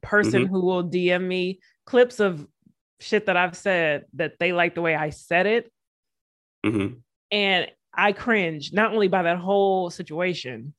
person 0.01 0.43
mm-hmm. 0.43 0.53
who 0.53 0.65
will 0.65 0.83
DM 0.83 1.23
me 1.25 1.59
clips 1.85 2.19
of 2.19 2.47
shit 2.99 3.27
that 3.27 3.37
I've 3.37 3.55
said 3.55 4.05
that 4.13 4.39
they 4.39 4.51
like 4.51 4.75
the 4.75 4.81
way 4.81 4.95
I 4.95 5.11
said 5.11 5.45
it. 5.45 5.71
Mm-hmm. 6.65 6.95
And 7.31 7.67
I 7.93 8.13
cringe 8.13 8.73
not 8.73 8.93
only 8.93 9.07
by 9.07 9.23
that 9.23 9.37
whole 9.37 9.89
situation, 9.89 10.73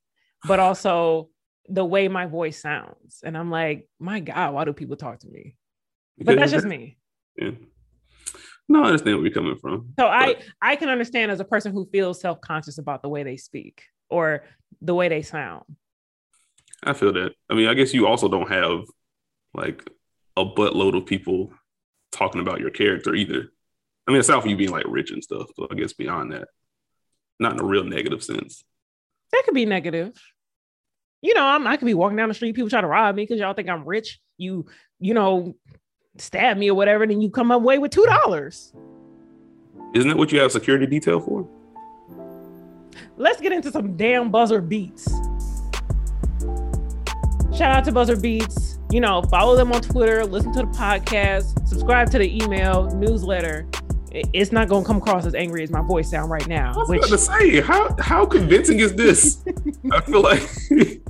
but 0.46 0.58
also 0.58 1.28
the 1.68 1.84
way 1.84 2.08
my 2.08 2.26
voice 2.26 2.60
sounds. 2.60 3.20
And 3.24 3.36
I'm 3.36 3.50
like, 3.50 3.88
my 3.98 4.20
God, 4.20 4.54
why 4.54 4.64
do 4.64 4.72
people 4.72 4.96
talk 4.96 5.20
to 5.20 5.28
me? 5.28 5.56
But 6.18 6.36
that's 6.36 6.52
just 6.52 6.66
me. 6.66 6.98
Yeah. 7.36 7.50
No, 8.70 8.84
I 8.84 8.86
understand 8.86 9.16
where 9.16 9.26
you're 9.26 9.34
coming 9.34 9.56
from. 9.56 9.92
So 9.98 10.06
but... 10.06 10.12
I 10.12 10.36
I 10.62 10.76
can 10.76 10.88
understand 10.88 11.32
as 11.32 11.40
a 11.40 11.44
person 11.44 11.72
who 11.72 11.88
feels 11.90 12.20
self-conscious 12.20 12.78
about 12.78 13.02
the 13.02 13.08
way 13.08 13.24
they 13.24 13.36
speak 13.36 13.82
or 14.08 14.44
the 14.80 14.94
way 14.94 15.08
they 15.08 15.22
sound. 15.22 15.64
I 16.84 16.92
feel 16.92 17.12
that. 17.14 17.32
I 17.50 17.54
mean, 17.54 17.66
I 17.66 17.74
guess 17.74 17.92
you 17.92 18.06
also 18.06 18.28
don't 18.28 18.48
have 18.48 18.84
like 19.52 19.90
a 20.36 20.44
buttload 20.44 20.96
of 20.96 21.04
people 21.04 21.52
talking 22.12 22.40
about 22.40 22.60
your 22.60 22.70
character 22.70 23.12
either. 23.12 23.50
I 24.06 24.12
mean, 24.12 24.20
aside 24.20 24.40
from 24.40 24.50
you 24.50 24.56
being 24.56 24.70
like 24.70 24.86
rich 24.86 25.10
and 25.10 25.22
stuff, 25.22 25.48
so 25.56 25.66
I 25.68 25.74
guess 25.74 25.92
beyond 25.92 26.32
that, 26.32 26.46
not 27.40 27.54
in 27.54 27.60
a 27.60 27.64
real 27.64 27.84
negative 27.84 28.22
sense. 28.22 28.62
That 29.32 29.42
could 29.44 29.54
be 29.54 29.66
negative. 29.66 30.12
You 31.22 31.34
know, 31.34 31.44
I'm, 31.44 31.66
I 31.66 31.76
could 31.76 31.86
be 31.86 31.94
walking 31.94 32.16
down 32.16 32.28
the 32.28 32.34
street, 32.34 32.54
people 32.54 32.70
try 32.70 32.80
to 32.80 32.86
rob 32.86 33.16
me 33.16 33.24
because 33.24 33.40
y'all 33.40 33.52
think 33.52 33.68
I'm 33.68 33.84
rich. 33.84 34.20
You, 34.38 34.66
you 35.00 35.12
know, 35.12 35.56
stab 36.18 36.56
me 36.56 36.70
or 36.70 36.74
whatever, 36.74 37.06
then 37.06 37.20
you 37.20 37.30
come 37.30 37.50
away 37.50 37.78
with 37.78 37.90
two 37.90 38.04
dollars. 38.06 38.72
Isn't 39.94 40.08
that 40.08 40.16
what 40.16 40.30
you 40.32 40.40
have 40.40 40.52
security 40.52 40.86
detail 40.86 41.20
for? 41.20 41.48
Let's 43.16 43.40
get 43.40 43.52
into 43.52 43.70
some 43.70 43.96
damn 43.96 44.30
buzzer 44.30 44.60
beats. 44.60 45.10
Shout 47.60 47.72
out 47.72 47.84
to 47.84 47.92
Buzzer 47.92 48.16
Beats. 48.16 48.78
You 48.90 49.00
know, 49.00 49.22
follow 49.22 49.54
them 49.54 49.70
on 49.72 49.82
Twitter, 49.82 50.24
listen 50.24 50.52
to 50.54 50.60
the 50.60 50.68
podcast, 50.68 51.68
subscribe 51.68 52.10
to 52.10 52.18
the 52.18 52.42
email 52.42 52.90
newsletter. 52.96 53.68
It's 54.10 54.50
not 54.50 54.68
going 54.68 54.82
to 54.82 54.86
come 54.86 54.96
across 54.96 55.26
as 55.26 55.34
angry 55.34 55.62
as 55.62 55.70
my 55.70 55.82
voice 55.82 56.10
sound 56.10 56.30
right 56.30 56.46
now. 56.48 56.72
I 56.72 56.78
was 56.78 56.88
which... 56.88 57.00
going 57.00 57.12
to 57.12 57.18
say, 57.18 57.60
how 57.60 57.94
how 57.98 58.24
convincing 58.24 58.80
is 58.80 58.94
this? 58.94 59.44
I 59.92 60.00
feel 60.00 60.22
like 60.22 60.42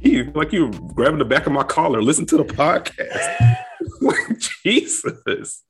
you 0.00 0.30
like 0.34 0.52
you're 0.52 0.70
grabbing 0.94 1.18
the 1.18 1.24
back 1.24 1.46
of 1.46 1.52
my 1.52 1.64
collar. 1.64 2.00
Listen 2.00 2.24
to 2.26 2.36
the 2.36 2.44
podcast. 2.44 3.55
Jesus. 4.66 5.62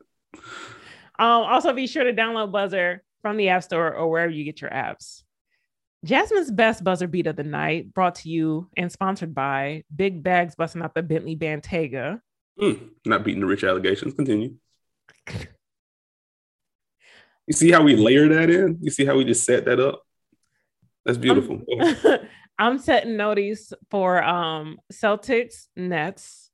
Um, 1.18 1.44
also, 1.44 1.72
be 1.72 1.86
sure 1.86 2.04
to 2.04 2.12
download 2.12 2.52
Buzzer 2.52 3.02
from 3.22 3.36
the 3.36 3.48
App 3.48 3.62
Store 3.62 3.94
or 3.94 4.10
wherever 4.10 4.30
you 4.30 4.44
get 4.44 4.60
your 4.60 4.70
apps. 4.70 5.22
Jasmine's 6.04 6.50
best 6.50 6.84
buzzer 6.84 7.08
beat 7.08 7.26
of 7.26 7.36
the 7.36 7.42
night, 7.42 7.92
brought 7.92 8.16
to 8.16 8.28
you 8.28 8.68
and 8.76 8.92
sponsored 8.92 9.34
by 9.34 9.82
Big 9.94 10.22
Bags 10.22 10.54
busting 10.54 10.82
out 10.82 10.94
the 10.94 11.02
Bentley 11.02 11.34
Bentayga. 11.34 12.20
Mm, 12.60 12.90
not 13.04 13.24
beating 13.24 13.40
the 13.40 13.46
rich 13.46 13.64
allegations. 13.64 14.14
Continue. 14.14 14.54
you 17.46 17.52
see 17.52 17.72
how 17.72 17.82
we 17.82 17.96
layer 17.96 18.28
that 18.28 18.50
in? 18.50 18.78
You 18.80 18.90
see 18.90 19.04
how 19.04 19.16
we 19.16 19.24
just 19.24 19.44
set 19.44 19.64
that 19.64 19.80
up? 19.80 20.02
That's 21.04 21.18
beautiful. 21.18 21.62
I'm, 21.80 22.18
I'm 22.58 22.78
setting 22.78 23.16
notice 23.16 23.72
for 23.90 24.22
um 24.22 24.78
Celtics 24.92 25.66
Nets. 25.76 26.50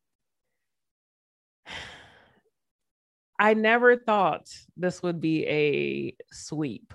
I 3.42 3.54
never 3.54 3.96
thought 3.96 4.46
this 4.76 5.02
would 5.02 5.20
be 5.20 5.44
a 5.48 6.14
sweep, 6.30 6.94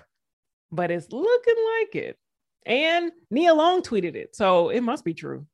but 0.72 0.90
it's 0.90 1.12
looking 1.12 1.54
like 1.78 1.94
it. 1.94 2.16
And 2.64 3.12
Nia 3.30 3.52
Long 3.52 3.82
tweeted 3.82 4.14
it. 4.14 4.34
So 4.34 4.70
it 4.70 4.80
must 4.80 5.04
be 5.04 5.12
true. 5.12 5.46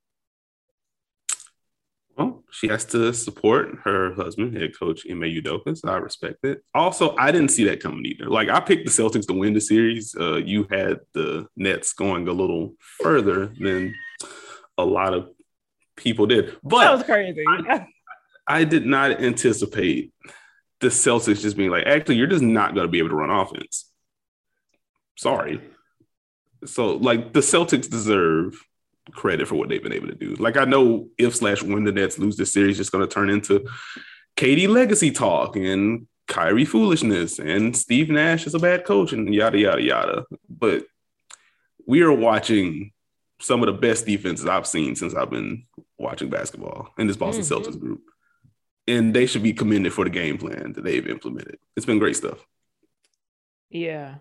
Well, 2.17 2.45
she 2.53 2.69
has 2.69 2.85
to 2.87 3.13
support 3.13 3.81
her 3.83 4.15
husband, 4.15 4.57
head 4.57 4.79
coach 4.79 5.05
Ime 5.11 5.23
Udoka. 5.23 5.77
So 5.77 5.89
I 5.89 5.97
respect 5.97 6.45
it. 6.45 6.63
Also, 6.77 7.17
I 7.17 7.33
didn't 7.33 7.51
see 7.51 7.65
that 7.65 7.83
coming 7.83 8.07
either. 8.07 8.31
Like 8.31 8.49
I 8.49 8.61
picked 8.61 8.85
the 8.85 8.93
Celtics 8.93 9.27
to 9.27 9.33
win 9.33 9.53
the 9.53 9.61
series. 9.61 10.15
Uh, 10.15 10.37
you 10.37 10.69
had 10.71 11.01
the 11.13 11.49
Nets 11.57 11.93
going 11.93 12.29
a 12.29 12.33
little 12.33 12.75
further 13.03 13.53
than 13.59 13.97
a 14.79 14.85
lot 14.85 15.13
of 15.13 15.29
people 15.97 16.27
did. 16.27 16.57
But 16.63 16.85
that 16.85 16.93
was 16.93 17.03
crazy. 17.03 17.43
I, 17.49 17.89
I 18.47 18.63
did 18.63 18.87
not 18.87 19.21
anticipate 19.21 20.13
the 20.85 20.91
Celtics 20.91 21.41
just 21.41 21.57
being 21.57 21.71
like, 21.71 21.87
actually, 21.87 22.17
you're 22.17 22.27
just 22.27 22.43
not 22.43 22.75
going 22.75 22.87
to 22.87 22.91
be 22.91 22.99
able 22.99 23.09
to 23.09 23.17
run 23.17 23.31
offense. 23.31 23.91
Sorry. 25.17 25.61
So 26.67 26.97
like 26.97 27.33
the 27.33 27.41
Celtics 27.41 27.91
deserve 27.91 28.55
credit 29.13 29.49
for 29.49 29.55
what 29.55 29.69
they've 29.69 29.83
been 29.83 29.93
able 29.93 30.09
to 30.09 30.15
do. 30.15 30.35
Like 30.35 30.57
I 30.57 30.65
know 30.65 31.09
if 31.19 31.37
slash 31.37 31.63
when 31.63 31.85
the 31.85 31.93
Nets 31.93 32.19
lose 32.19 32.37
this 32.37 32.53
series, 32.53 32.79
it's 32.79 32.91
going 32.91 33.07
to 33.07 33.13
turn 33.13 33.31
into 33.31 33.67
KD 34.37 34.69
legacy 34.69 35.11
talk 35.11 35.57
and 35.57 36.07
Kyrie 36.27 36.65
foolishness 36.65 37.39
and 37.39 37.77
Steve 37.77 38.09
Nash 38.09 38.47
is 38.47 38.55
a 38.55 38.59
bad 38.59 38.85
coach 38.85 39.13
and 39.13 39.33
yada 39.35 39.59
yada 39.59 39.83
yada. 39.83 40.25
But 40.49 40.85
we 41.87 42.03
are 42.03 42.13
watching 42.13 42.93
some 43.41 43.63
of 43.63 43.67
the 43.67 43.81
best 43.81 44.07
defenses 44.07 44.47
I've 44.47 44.67
seen 44.67 44.97
since 44.97 45.15
I've 45.15 45.31
been 45.31 45.65
watching 45.99 46.31
basketball 46.31 46.91
in 46.99 47.07
this 47.07 47.17
Boston 47.17 47.45
mm-hmm. 47.45 47.55
Celtics 47.55 47.79
group. 47.79 48.03
And 48.87 49.15
they 49.15 49.27
should 49.27 49.43
be 49.43 49.55
commended 49.55 49.93
for 49.93 50.05
the 50.05 50.11
game 50.11 50.37
plan 50.37 50.73
that 50.75 50.85
they've 50.85 51.07
implemented. 51.07 51.59
It's 51.77 51.87
been 51.87 51.99
great 51.99 52.17
stuff. 52.17 52.45
Yeah. 53.71 54.17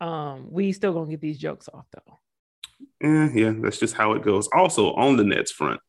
Um, 0.00 0.46
we 0.50 0.72
still 0.72 0.92
gonna 0.92 1.10
get 1.10 1.20
these 1.20 1.38
jokes 1.38 1.68
off 1.72 1.86
though. 1.92 2.18
Yeah, 3.00 3.28
yeah, 3.32 3.52
that's 3.56 3.78
just 3.78 3.94
how 3.94 4.12
it 4.12 4.22
goes. 4.22 4.48
Also, 4.52 4.92
on 4.94 5.16
the 5.16 5.24
Nets 5.24 5.50
front, 5.50 5.80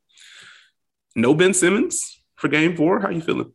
no 1.15 1.33
Ben 1.33 1.53
Simmons 1.53 2.21
for 2.35 2.47
Game 2.47 2.75
Four. 2.75 2.99
How 2.99 3.09
you 3.09 3.21
feeling? 3.21 3.53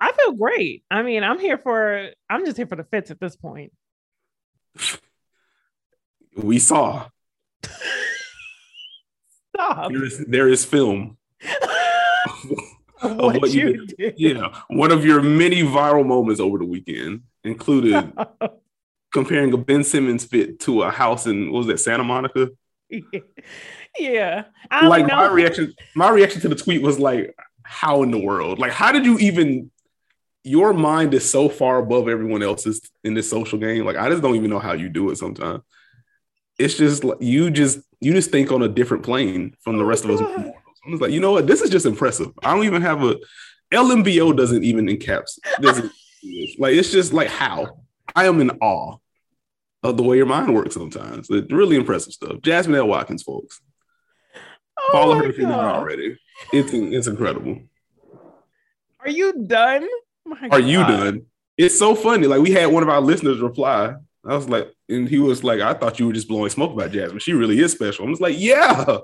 I 0.00 0.12
feel 0.12 0.32
great. 0.32 0.84
I 0.90 1.02
mean, 1.02 1.22
I'm 1.24 1.38
here 1.38 1.58
for. 1.58 2.10
I'm 2.28 2.44
just 2.44 2.56
here 2.56 2.66
for 2.66 2.76
the 2.76 2.84
fits 2.84 3.10
at 3.10 3.20
this 3.20 3.36
point. 3.36 3.72
we 6.36 6.58
saw. 6.58 7.08
Stop. 9.54 9.90
There 9.90 10.04
is, 10.04 10.24
there 10.26 10.48
is 10.48 10.64
film. 10.64 11.18
what, 13.16 13.40
what, 13.40 13.50
you, 13.50 13.68
you 13.68 13.86
did. 13.86 14.14
Yeah, 14.16 14.60
one 14.68 14.92
of 14.92 15.04
your 15.04 15.22
many 15.22 15.62
viral 15.62 16.06
moments 16.06 16.40
over 16.40 16.58
the 16.58 16.64
weekend 16.64 17.22
included 17.44 18.12
comparing 19.12 19.52
a 19.52 19.56
Ben 19.56 19.84
Simmons 19.84 20.24
fit 20.24 20.60
to 20.60 20.82
a 20.82 20.90
house 20.90 21.26
in 21.26 21.50
what 21.50 21.58
was 21.58 21.66
that 21.68 21.80
Santa 21.80 22.04
Monica? 22.04 22.50
yeah. 23.98 24.44
like 24.70 25.06
my 25.06 25.28
reaction, 25.28 25.74
my 25.94 26.10
reaction 26.10 26.40
to 26.42 26.48
the 26.48 26.54
tweet 26.54 26.82
was 26.82 26.98
like, 26.98 27.34
how 27.62 28.02
in 28.02 28.10
the 28.10 28.18
world? 28.18 28.58
Like, 28.58 28.72
how 28.72 28.92
did 28.92 29.04
you 29.04 29.18
even 29.18 29.70
your 30.44 30.72
mind 30.72 31.14
is 31.14 31.30
so 31.30 31.48
far 31.48 31.78
above 31.78 32.08
everyone 32.08 32.42
else's 32.42 32.80
in 33.04 33.14
this 33.14 33.28
social 33.28 33.58
game. 33.58 33.84
Like, 33.84 33.96
I 33.96 34.08
just 34.08 34.22
don't 34.22 34.36
even 34.36 34.50
know 34.50 34.58
how 34.58 34.72
you 34.72 34.88
do 34.88 35.10
it 35.10 35.16
sometimes. 35.16 35.62
It's 36.58 36.76
just 36.76 37.04
like 37.04 37.18
you 37.20 37.50
just 37.50 37.80
you 38.00 38.12
just 38.12 38.30
think 38.30 38.52
on 38.52 38.62
a 38.62 38.68
different 38.68 39.02
plane 39.02 39.56
from 39.60 39.78
the 39.78 39.84
rest 39.84 40.04
oh, 40.06 40.12
of 40.12 40.20
us. 40.20 40.52
I'm 40.84 40.92
just 40.92 41.02
like, 41.02 41.10
you 41.10 41.20
know 41.20 41.32
what? 41.32 41.46
This 41.46 41.60
is 41.60 41.70
just 41.70 41.86
impressive. 41.86 42.28
I 42.42 42.54
don't 42.54 42.64
even 42.64 42.82
have 42.82 43.02
a 43.02 43.16
LMBO 43.72 44.36
doesn't 44.36 44.64
even 44.64 44.86
encaps. 44.86 45.38
Doesn't, 45.60 45.92
like 46.58 46.74
it's 46.74 46.90
just 46.90 47.12
like 47.12 47.28
how 47.28 47.80
I 48.14 48.26
am 48.26 48.40
in 48.40 48.50
awe 48.60 48.96
of 49.82 49.96
the 49.96 50.02
way 50.02 50.16
your 50.16 50.26
mind 50.26 50.54
works 50.54 50.74
sometimes. 50.74 51.28
It's 51.30 51.52
really 51.52 51.76
impressive 51.76 52.12
stuff. 52.12 52.40
Jasmine 52.42 52.76
L. 52.76 52.88
Watkins, 52.88 53.22
folks. 53.22 53.60
Oh 54.78 54.88
Follow 54.92 55.14
her 55.16 55.24
if 55.24 55.38
you're 55.38 55.48
not 55.48 55.76
already. 55.76 56.16
It's 56.52 56.72
it's 56.72 57.06
incredible. 57.06 57.60
Are 59.00 59.10
you 59.10 59.44
done? 59.46 59.86
My 60.24 60.48
Are 60.50 60.60
God. 60.60 60.64
you 60.64 60.78
done? 60.78 61.26
It's 61.56 61.78
so 61.78 61.94
funny. 61.94 62.26
Like 62.26 62.40
we 62.40 62.52
had 62.52 62.66
one 62.66 62.82
of 62.82 62.88
our 62.88 63.00
listeners 63.00 63.40
reply 63.40 63.94
I 64.24 64.34
was 64.34 64.48
like, 64.48 64.72
and 64.88 65.08
he 65.08 65.18
was 65.18 65.42
like, 65.42 65.60
I 65.60 65.74
thought 65.74 65.98
you 65.98 66.06
were 66.06 66.12
just 66.12 66.28
blowing 66.28 66.50
smoke 66.50 66.72
about 66.72 66.92
Jasmine. 66.92 67.20
She 67.20 67.32
really 67.32 67.58
is 67.58 67.72
special. 67.72 68.06
I 68.06 68.10
was 68.10 68.20
like, 68.20 68.38
yeah, 68.38 68.98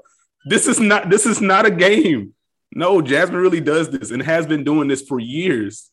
this 0.45 0.67
is 0.67 0.79
not 0.79 1.11
this 1.11 1.27
is 1.27 1.41
not 1.41 1.67
a 1.67 1.71
game. 1.71 2.35
No, 2.73 3.01
Jasmine 3.01 3.41
really 3.41 3.61
does 3.61 3.91
this 3.91 4.11
and 4.11 4.23
has 4.23 4.47
been 4.47 4.65
doing 4.65 4.89
this 4.89 5.03
for 5.03 5.19
years. 5.19 5.91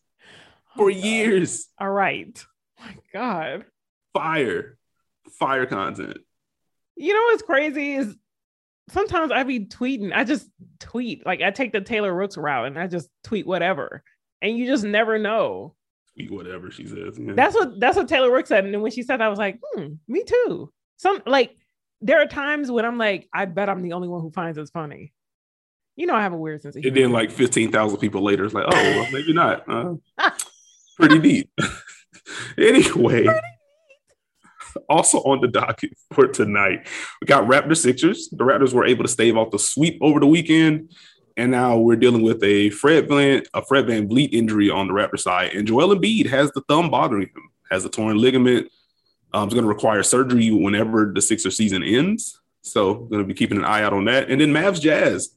For 0.75 0.85
oh, 0.85 0.87
years. 0.89 1.67
All 1.79 1.89
right. 1.89 2.43
Oh 2.79 2.83
my 2.83 2.95
God. 3.13 3.65
Fire. 4.13 4.77
Fire 5.39 5.65
content. 5.65 6.17
You 6.95 7.13
know 7.13 7.23
what's 7.23 7.43
crazy 7.43 7.93
is 7.95 8.15
sometimes 8.89 9.31
I 9.31 9.43
be 9.43 9.61
tweeting. 9.61 10.11
I 10.13 10.23
just 10.23 10.49
tweet. 10.79 11.25
Like 11.25 11.41
I 11.41 11.51
take 11.51 11.71
the 11.71 11.81
Taylor 11.81 12.13
Rooks 12.13 12.37
route 12.37 12.67
and 12.67 12.77
I 12.77 12.87
just 12.87 13.09
tweet 13.23 13.47
whatever. 13.47 14.03
And 14.41 14.57
you 14.57 14.67
just 14.67 14.83
never 14.83 15.17
know. 15.17 15.75
Tweet 16.15 16.31
whatever 16.31 16.69
she 16.69 16.85
says. 16.85 17.17
Yeah. 17.17 17.33
That's 17.33 17.55
what 17.55 17.79
that's 17.79 17.97
what 17.97 18.07
Taylor 18.07 18.31
Rooks 18.31 18.49
said. 18.49 18.65
And 18.65 18.81
when 18.81 18.91
she 18.91 19.03
said 19.03 19.17
that, 19.17 19.25
I 19.25 19.29
was 19.29 19.39
like, 19.39 19.59
hmm, 19.63 19.93
me 20.07 20.23
too. 20.23 20.71
Some 20.97 21.21
like 21.25 21.55
there 22.03 22.21
are 22.21 22.27
times 22.27 22.69
when 22.69 22.85
I'm 22.85 22.97
like, 22.97 23.29
I 23.33 23.45
bet 23.45 23.69
I'm 23.69 23.81
the 23.81 23.93
only 23.93 24.09
one 24.09 24.21
who 24.21 24.29
finds 24.29 24.57
this 24.57 24.69
funny. 24.69 25.13
You 25.95 26.05
know, 26.05 26.15
I 26.15 26.21
have 26.21 26.33
a 26.33 26.37
weird 26.37 26.61
sense 26.61 26.75
of 26.75 26.83
humor. 26.83 26.97
And 26.97 27.05
then 27.05 27.11
like 27.11 27.31
15,000 27.31 27.97
people 27.99 28.21
later, 28.21 28.43
it's 28.43 28.53
like, 28.53 28.65
oh, 28.67 28.71
well, 28.71 29.11
maybe 29.11 29.33
not. 29.33 29.63
Uh, 29.67 29.95
pretty 30.97 31.19
deep. 31.19 31.51
anyway, 32.57 33.27
also 34.89 35.19
on 35.19 35.39
the 35.39 35.47
docket 35.47 35.91
for 36.11 36.27
tonight, 36.27 36.87
we 37.21 37.25
got 37.25 37.45
Raptor 37.45 37.77
Sixers. 37.77 38.29
The 38.31 38.43
Raptors 38.43 38.73
were 38.73 38.85
able 38.85 39.03
to 39.03 39.09
stave 39.09 39.37
off 39.37 39.51
the 39.51 39.59
sweep 39.59 39.99
over 40.01 40.19
the 40.19 40.27
weekend. 40.27 40.91
And 41.37 41.51
now 41.51 41.77
we're 41.77 41.95
dealing 41.95 42.21
with 42.21 42.43
a 42.43 42.69
Fred 42.71 43.07
Van, 43.07 43.43
a 43.53 43.63
Fred 43.63 43.87
Van 43.87 44.07
VanVleet 44.07 44.33
injury 44.33 44.69
on 44.69 44.87
the 44.87 44.93
Raptor 44.93 45.19
side. 45.19 45.53
And 45.53 45.67
Joel 45.67 45.95
Embiid 45.95 46.27
has 46.27 46.51
the 46.51 46.61
thumb 46.67 46.91
bothering 46.91 47.23
him, 47.23 47.49
has 47.71 47.85
a 47.85 47.89
torn 47.89 48.17
ligament. 48.17 48.69
Um, 49.33 49.45
it's 49.45 49.53
going 49.53 49.63
to 49.63 49.69
require 49.69 50.03
surgery 50.03 50.51
whenever 50.51 51.11
the 51.13 51.21
Sixer 51.21 51.51
season 51.51 51.83
ends. 51.83 52.39
So 52.61 52.93
going 52.93 53.21
to 53.21 53.27
be 53.27 53.33
keeping 53.33 53.57
an 53.57 53.65
eye 53.65 53.83
out 53.83 53.93
on 53.93 54.05
that. 54.05 54.29
And 54.29 54.39
then 54.39 54.53
Mavs 54.53 54.79
Jazz. 54.79 55.35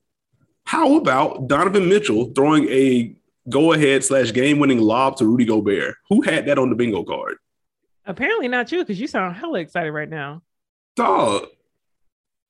How 0.65 0.97
about 0.97 1.49
Donovan 1.49 1.89
Mitchell 1.89 2.33
throwing 2.35 2.69
a 2.69 3.15
go 3.49 3.73
ahead 3.73 4.05
slash 4.05 4.33
game 4.33 4.59
winning 4.59 4.81
lob 4.81 5.17
to 5.19 5.27
Rudy 5.27 5.45
Gobert? 5.45 5.95
Who 6.09 6.23
had 6.23 6.47
that 6.47 6.59
on 6.59 6.71
the 6.71 6.77
bingo 6.77 7.05
card? 7.05 7.37
Apparently 8.05 8.49
not 8.49 8.71
you, 8.71 8.81
because 8.81 9.01
you 9.01 9.07
sound 9.07 9.37
hella 9.37 9.61
excited 9.61 9.93
right 9.93 10.09
now. 10.09 10.43
Dog. 10.97 11.47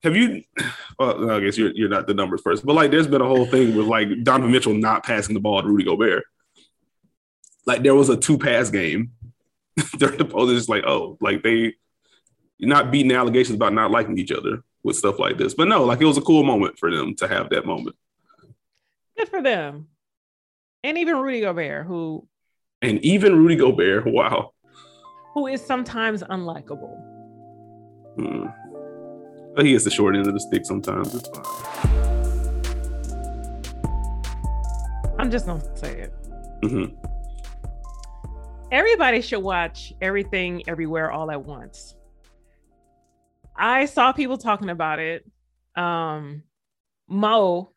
Have 0.03 0.17
you? 0.17 0.43
Well, 0.99 1.31
I 1.31 1.41
guess 1.41 1.59
you're 1.59 1.73
you're 1.73 1.91
not 1.91 2.07
the 2.07 2.15
numbers 2.15 2.41
first, 2.41 2.65
but 2.65 2.73
like, 2.73 2.91
there's 2.91 3.07
been 3.07 3.21
a 3.21 3.26
whole 3.26 3.45
thing 3.45 3.76
with 3.76 3.85
like 3.85 4.09
Donovan 4.23 4.50
Mitchell 4.50 4.73
not 4.73 5.05
passing 5.05 5.35
the 5.35 5.41
ball 5.41 5.61
to 5.61 5.69
Rudy 5.69 5.85
Gobert. 5.85 6.25
Like 7.67 7.83
there 7.83 7.95
was 7.95 8.09
a 8.09 8.17
two 8.17 8.38
pass 8.38 8.71
game. 8.71 9.12
They're 9.99 10.16
supposed 10.16 10.50
to 10.50 10.56
just 10.56 10.68
like, 10.68 10.85
oh, 10.87 11.18
like 11.21 11.42
they 11.42 11.75
not 12.59 12.90
beating 12.90 13.12
allegations 13.12 13.56
about 13.56 13.75
not 13.75 13.90
liking 13.90 14.18
each 14.18 14.33
other 14.33 14.62
with 14.83 14.97
stuff 14.97 15.18
like 15.18 15.37
this. 15.37 15.54
But 15.54 15.68
no, 15.68 15.85
like 15.85 16.00
it 16.00 16.06
was 16.06 16.16
a 16.16 16.23
cool 16.23 16.45
moment 16.45 16.78
for 16.78 16.95
them 16.95 17.14
to 17.16 17.28
have 17.28 17.50
that 17.50 17.66
moment. 17.66 17.97
Good 19.16 19.28
for 19.28 19.42
them. 19.42 19.88
And 20.83 20.97
even 20.99 21.18
Rudy 21.18 21.40
Gobert, 21.40 21.87
who 21.87 22.26
and 22.83 23.00
even 23.04 23.37
Rudy 23.37 23.56
Gobert, 23.56 24.06
wow. 24.06 24.52
Who 25.35 25.47
is 25.49 25.64
sometimes 25.64 26.23
unlikable. 26.23 26.97
Hmm. 28.16 28.47
But 29.54 29.66
he 29.66 29.73
gets 29.73 29.85
the 29.85 29.90
short 29.90 30.16
end 30.16 30.26
of 30.26 30.35
the 30.35 30.40
stick 30.40 30.64
sometimes. 30.64 31.14
It's 31.14 31.28
fine. 31.28 31.45
I'm 35.18 35.30
just 35.30 35.47
gonna 35.47 35.76
say 35.76 36.00
it. 36.00 36.14
Mm-hmm. 36.62 37.06
Everybody 38.73 39.21
should 39.21 39.41
watch 39.41 39.93
everything 40.01 40.69
everywhere 40.69 41.13
all 41.13 41.31
at 41.31 41.45
once. 41.45 41.95
I 43.55 43.87
saw 43.87 44.13
people 44.13 44.39
talking 44.39 44.71
about 44.71 44.99
it. 44.99 45.25
Um, 45.77 46.43
Mo 47.09 47.71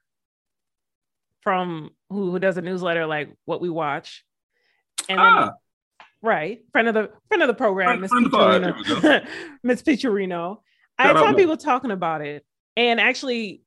from 1.41 1.91
who, 2.09 2.31
who 2.31 2.39
does 2.39 2.57
a 2.57 2.61
newsletter 2.61 3.05
like 3.05 3.29
what 3.45 3.61
we 3.61 3.69
watch, 3.69 4.25
and 5.07 5.19
ah. 5.19 5.39
then, 5.39 6.07
right 6.21 6.61
friend 6.71 6.87
of 6.87 6.95
the 6.95 7.11
friend 7.27 7.43
of 7.43 7.47
the 7.47 7.53
program, 7.53 8.01
Miss 8.01 8.11
Picciarino. 8.11 9.27
Miss 9.63 9.83
Picciarino. 9.83 10.57
I 10.97 11.13
saw 11.13 11.33
people 11.33 11.57
talking 11.57 11.91
about 11.91 12.21
it, 12.21 12.43
and 12.75 12.99
actually, 12.99 13.61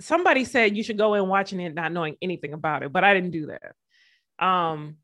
somebody 0.00 0.44
said 0.44 0.76
you 0.76 0.82
should 0.82 0.98
go 0.98 1.14
in 1.14 1.28
watching 1.28 1.60
it 1.60 1.74
not 1.74 1.92
knowing 1.92 2.16
anything 2.20 2.52
about 2.52 2.82
it, 2.82 2.92
but 2.92 3.04
I 3.04 3.14
didn't 3.14 3.30
do 3.30 3.46
that. 3.46 4.44
Um, 4.44 4.96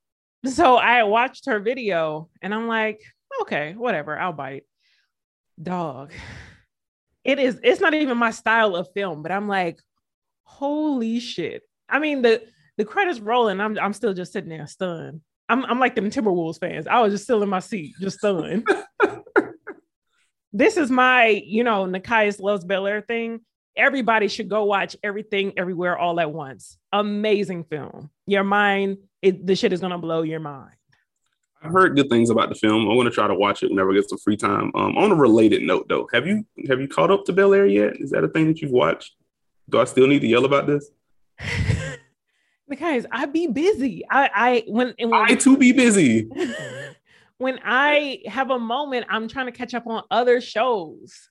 so 0.47 0.77
I 0.77 1.03
watched 1.05 1.47
her 1.47 1.61
video, 1.61 2.29
and 2.43 2.55
I'm 2.55 2.67
like, 2.67 3.01
okay, 3.43 3.75
whatever, 3.77 4.19
I'll 4.19 4.33
bite. 4.33 4.65
Dog, 5.63 6.13
it 7.25 7.39
is. 7.39 7.61
It's 7.63 7.81
not 7.81 7.95
even 7.95 8.17
my 8.17 8.31
style 8.31 8.75
of 8.77 8.89
film, 8.95 9.23
but 9.23 9.33
I'm 9.33 9.49
like, 9.49 9.79
holy 10.45 11.21
shit! 11.21 11.63
I 11.89 11.99
mean 11.99 12.23
the 12.23 12.43
the 12.79 12.85
credits 12.85 13.21
rolling. 13.21 13.61
I'm 13.61 13.79
I'm 13.79 13.93
still 13.93 14.15
just 14.15 14.33
sitting 14.33 14.51
there 14.51 14.67
stunned. 14.67 15.21
I'm 15.51 15.65
I'm 15.67 15.81
like 15.81 15.95
them 15.95 16.11
Timberwolves 16.11 16.61
fans. 16.61 16.87
I 16.87 17.01
was 17.01 17.13
just 17.13 17.25
still 17.25 17.43
in 17.43 17.49
my 17.49 17.59
seat, 17.59 17.95
just 18.01 18.19
stunned. 18.19 18.67
this 20.53 20.77
is 20.77 20.91
my, 20.91 21.27
you 21.27 21.65
know, 21.65 21.85
Nekias 21.85 22.41
loves 22.41 22.65
Bel 22.65 22.87
Air 22.87 23.03
thing. 23.03 23.41
Everybody 23.77 24.29
should 24.29 24.49
go 24.49 24.65
watch 24.65 24.97
everything 25.03 25.53
everywhere 25.57 25.97
all 25.97 26.21
at 26.21 26.33
once. 26.33 26.77
Amazing 26.93 27.65
film. 27.65 28.11
Your 28.27 28.45
mind, 28.45 28.99
it, 29.23 29.47
the 29.47 29.55
shit 29.55 29.73
is 29.73 29.81
gonna 29.81 29.99
blow 29.99 30.23
your 30.23 30.41
mind. 30.41 30.75
I've 31.63 31.73
heard 31.73 31.95
good 31.95 32.09
things 32.09 32.31
about 32.31 32.49
the 32.49 32.55
film. 32.55 32.91
I 32.91 32.95
want 32.95 33.07
to 33.07 33.15
try 33.15 33.27
to 33.27 33.35
watch 33.35 33.63
it 33.63 33.71
whenever 33.71 33.91
I 33.91 33.95
get 33.95 34.09
some 34.09 34.19
free 34.19 34.37
time. 34.37 34.73
Um, 34.75 34.97
on 34.97 35.13
a 35.13 35.15
related 35.15 35.63
note, 35.63 35.89
though, 35.89 36.09
have 36.13 36.27
you 36.27 36.47
have 36.69 36.81
you 36.81 36.89
caught 36.89 37.11
up 37.11 37.25
to 37.27 37.33
Bel 37.33 37.53
Air 37.53 37.67
yet? 37.67 37.97
Is 38.01 38.11
that 38.11 38.25
a 38.25 38.29
thing 38.29 38.47
that 38.49 38.61
you've 38.61 38.71
watched? 38.71 39.15
Do 39.69 39.79
I 39.79 39.85
still 39.85 40.07
need 40.07 40.21
to 40.21 40.27
yell 40.27 40.47
about 40.47 40.67
this? 40.67 40.91
because 42.69 43.05
I 43.13 43.27
be 43.27 43.47
busy. 43.47 44.05
I 44.11 44.31
I 44.35 44.65
when, 44.69 44.95
when 44.99 45.13
I 45.13 45.35
too 45.35 45.59
be 45.59 45.73
busy. 45.73 46.31
when 47.39 47.61
I 47.63 48.23
have 48.27 48.51
a 48.51 48.59
moment, 48.59 49.07
I'm 49.11 49.29
trying 49.29 49.47
to 49.47 49.53
catch 49.53 49.75
up 49.75 49.87
on 49.87 50.03
other 50.11 50.41
shows. 50.41 51.29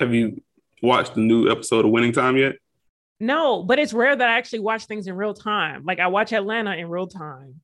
Have 0.00 0.12
you 0.12 0.42
watched 0.82 1.14
the 1.14 1.20
new 1.20 1.50
episode 1.50 1.84
of 1.84 1.90
Winning 1.90 2.12
Time 2.12 2.36
yet? 2.36 2.56
No, 3.20 3.62
but 3.62 3.78
it's 3.78 3.92
rare 3.92 4.14
that 4.14 4.28
I 4.28 4.38
actually 4.38 4.60
watch 4.60 4.84
things 4.84 5.06
in 5.06 5.16
real 5.16 5.34
time. 5.34 5.84
Like 5.84 5.98
I 5.98 6.06
watch 6.06 6.32
Atlanta 6.32 6.76
in 6.76 6.88
real 6.88 7.08
time. 7.08 7.60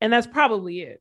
And 0.00 0.12
that's 0.12 0.26
probably 0.26 0.80
it. 0.80 1.00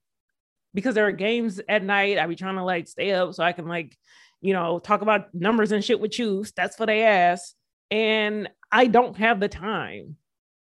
Because 0.74 0.96
there 0.96 1.08
are 1.08 1.12
games 1.12 1.62
at 1.68 1.84
night. 1.84 2.18
I 2.18 2.28
be 2.28 2.36
trying 2.36 2.56
to 2.56 2.64
like 2.64 2.88
stay 2.88 3.12
up 3.12 3.34
so 3.34 3.44
I 3.44 3.54
can 3.54 3.68
like, 3.68 3.96
you 4.42 4.54
know, 4.54 4.80
talk 4.80 5.02
about 5.02 5.34
numbers 5.34 5.72
and 5.72 5.84
shit 5.84 6.00
with 6.00 6.20
you. 6.20 6.46
That's 6.56 6.76
for 6.76 6.86
they 6.86 7.04
ass. 7.04 7.54
And 7.90 8.50
I 8.72 8.88
don't 8.88 9.18
have 9.18 9.40
the 9.40 9.48
time. 9.48 10.18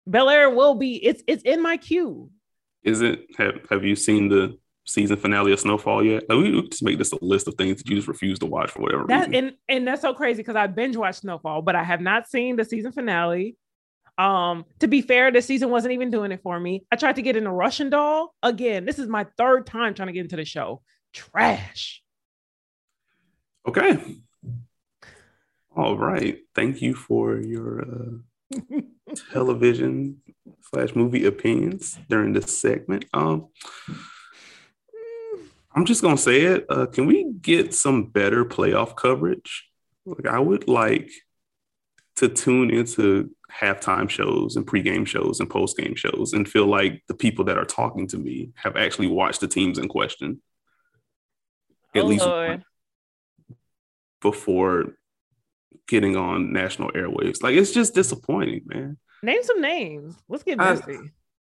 Bel 0.06 0.30
Air 0.30 0.50
will 0.50 0.74
be, 0.74 1.04
it's 1.04 1.22
it's 1.26 1.42
in 1.42 1.62
my 1.62 1.76
queue 1.76 2.30
is 2.84 3.00
it? 3.00 3.26
Have 3.38 3.60
Have 3.70 3.84
you 3.84 3.96
seen 3.96 4.28
the 4.28 4.58
season 4.84 5.16
finale 5.16 5.52
of 5.52 5.60
Snowfall 5.60 6.04
yet? 6.04 6.28
Like, 6.28 6.38
we, 6.38 6.68
just 6.68 6.82
make 6.82 6.98
this 6.98 7.12
a 7.12 7.18
list 7.20 7.48
of 7.48 7.54
things 7.54 7.78
that 7.78 7.88
you 7.88 7.96
just 7.96 8.08
refuse 8.08 8.38
to 8.40 8.46
watch 8.46 8.70
for 8.70 8.82
whatever 8.82 9.04
that, 9.08 9.28
reason. 9.28 9.34
And 9.34 9.56
and 9.68 9.88
that's 9.88 10.02
so 10.02 10.14
crazy 10.14 10.38
because 10.38 10.56
I 10.56 10.66
binge 10.66 10.96
watched 10.96 11.20
Snowfall, 11.20 11.62
but 11.62 11.76
I 11.76 11.82
have 11.82 12.00
not 12.00 12.28
seen 12.28 12.56
the 12.56 12.64
season 12.64 12.92
finale. 12.92 13.56
Um, 14.16 14.64
to 14.78 14.86
be 14.86 15.02
fair, 15.02 15.32
this 15.32 15.46
season 15.46 15.70
wasn't 15.70 15.94
even 15.94 16.10
doing 16.10 16.30
it 16.30 16.40
for 16.42 16.58
me. 16.58 16.84
I 16.92 16.96
tried 16.96 17.16
to 17.16 17.22
get 17.22 17.36
into 17.36 17.50
Russian 17.50 17.90
Doll 17.90 18.34
again. 18.42 18.84
This 18.84 18.98
is 18.98 19.08
my 19.08 19.26
third 19.36 19.66
time 19.66 19.94
trying 19.94 20.06
to 20.06 20.12
get 20.12 20.20
into 20.20 20.36
the 20.36 20.44
show. 20.44 20.82
Trash. 21.12 22.02
Okay. 23.66 24.18
All 25.76 25.96
right. 25.96 26.38
Thank 26.54 26.80
you 26.80 26.94
for 26.94 27.40
your 27.40 27.82
uh, 27.82 28.60
television 29.32 30.22
slash 30.60 30.94
movie 30.94 31.26
opinions 31.26 31.98
during 32.08 32.32
this 32.32 32.56
segment. 32.56 33.06
Um, 33.12 33.48
I'm 35.74 35.84
just 35.84 36.02
gonna 36.02 36.16
say 36.16 36.42
it. 36.42 36.66
Uh, 36.68 36.86
can 36.86 37.06
we 37.06 37.32
get 37.40 37.74
some 37.74 38.06
better 38.06 38.44
playoff 38.44 38.96
coverage? 38.96 39.68
Like 40.06 40.26
I 40.26 40.38
would 40.38 40.68
like 40.68 41.10
to 42.16 42.28
tune 42.28 42.70
into 42.70 43.30
halftime 43.52 44.08
shows 44.08 44.56
and 44.56 44.66
pregame 44.66 45.06
shows 45.06 45.40
and 45.40 45.50
postgame 45.50 45.96
shows 45.96 46.32
and 46.32 46.48
feel 46.48 46.66
like 46.66 47.02
the 47.08 47.14
people 47.14 47.44
that 47.46 47.58
are 47.58 47.64
talking 47.64 48.06
to 48.08 48.18
me 48.18 48.50
have 48.54 48.76
actually 48.76 49.08
watched 49.08 49.40
the 49.40 49.48
teams 49.48 49.78
in 49.78 49.88
question. 49.88 50.40
At 51.94 52.02
oh, 52.02 52.06
least 52.06 52.26
before 54.20 54.96
getting 55.86 56.16
on 56.16 56.52
national 56.52 56.90
airwaves. 56.92 57.42
Like 57.42 57.54
it's 57.54 57.72
just 57.72 57.94
disappointing, 57.94 58.62
man. 58.66 58.96
Name 59.22 59.42
some 59.42 59.60
names. 59.60 60.16
Let's 60.28 60.42
get 60.42 60.58
messy. 60.58 60.98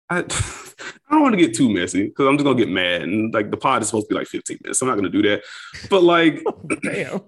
I, 0.09 0.19
I, 0.19 0.21
I 1.09 1.13
don't 1.13 1.21
want 1.21 1.33
to 1.33 1.41
get 1.41 1.55
too 1.55 1.69
messy 1.69 2.07
because 2.07 2.27
I'm 2.27 2.37
just 2.37 2.45
gonna 2.45 2.57
get 2.57 2.69
mad. 2.69 3.03
And 3.03 3.33
like 3.33 3.51
the 3.51 3.57
pod 3.57 3.81
is 3.81 3.89
supposed 3.89 4.07
to 4.07 4.15
be 4.15 4.19
like 4.19 4.27
15 4.27 4.59
minutes. 4.63 4.79
So 4.79 4.85
I'm 4.85 4.89
not 4.89 4.95
gonna 4.95 5.09
do 5.09 5.21
that. 5.23 5.43
But 5.89 6.03
like, 6.03 6.41
oh, 6.47 6.61
damn. 6.81 7.21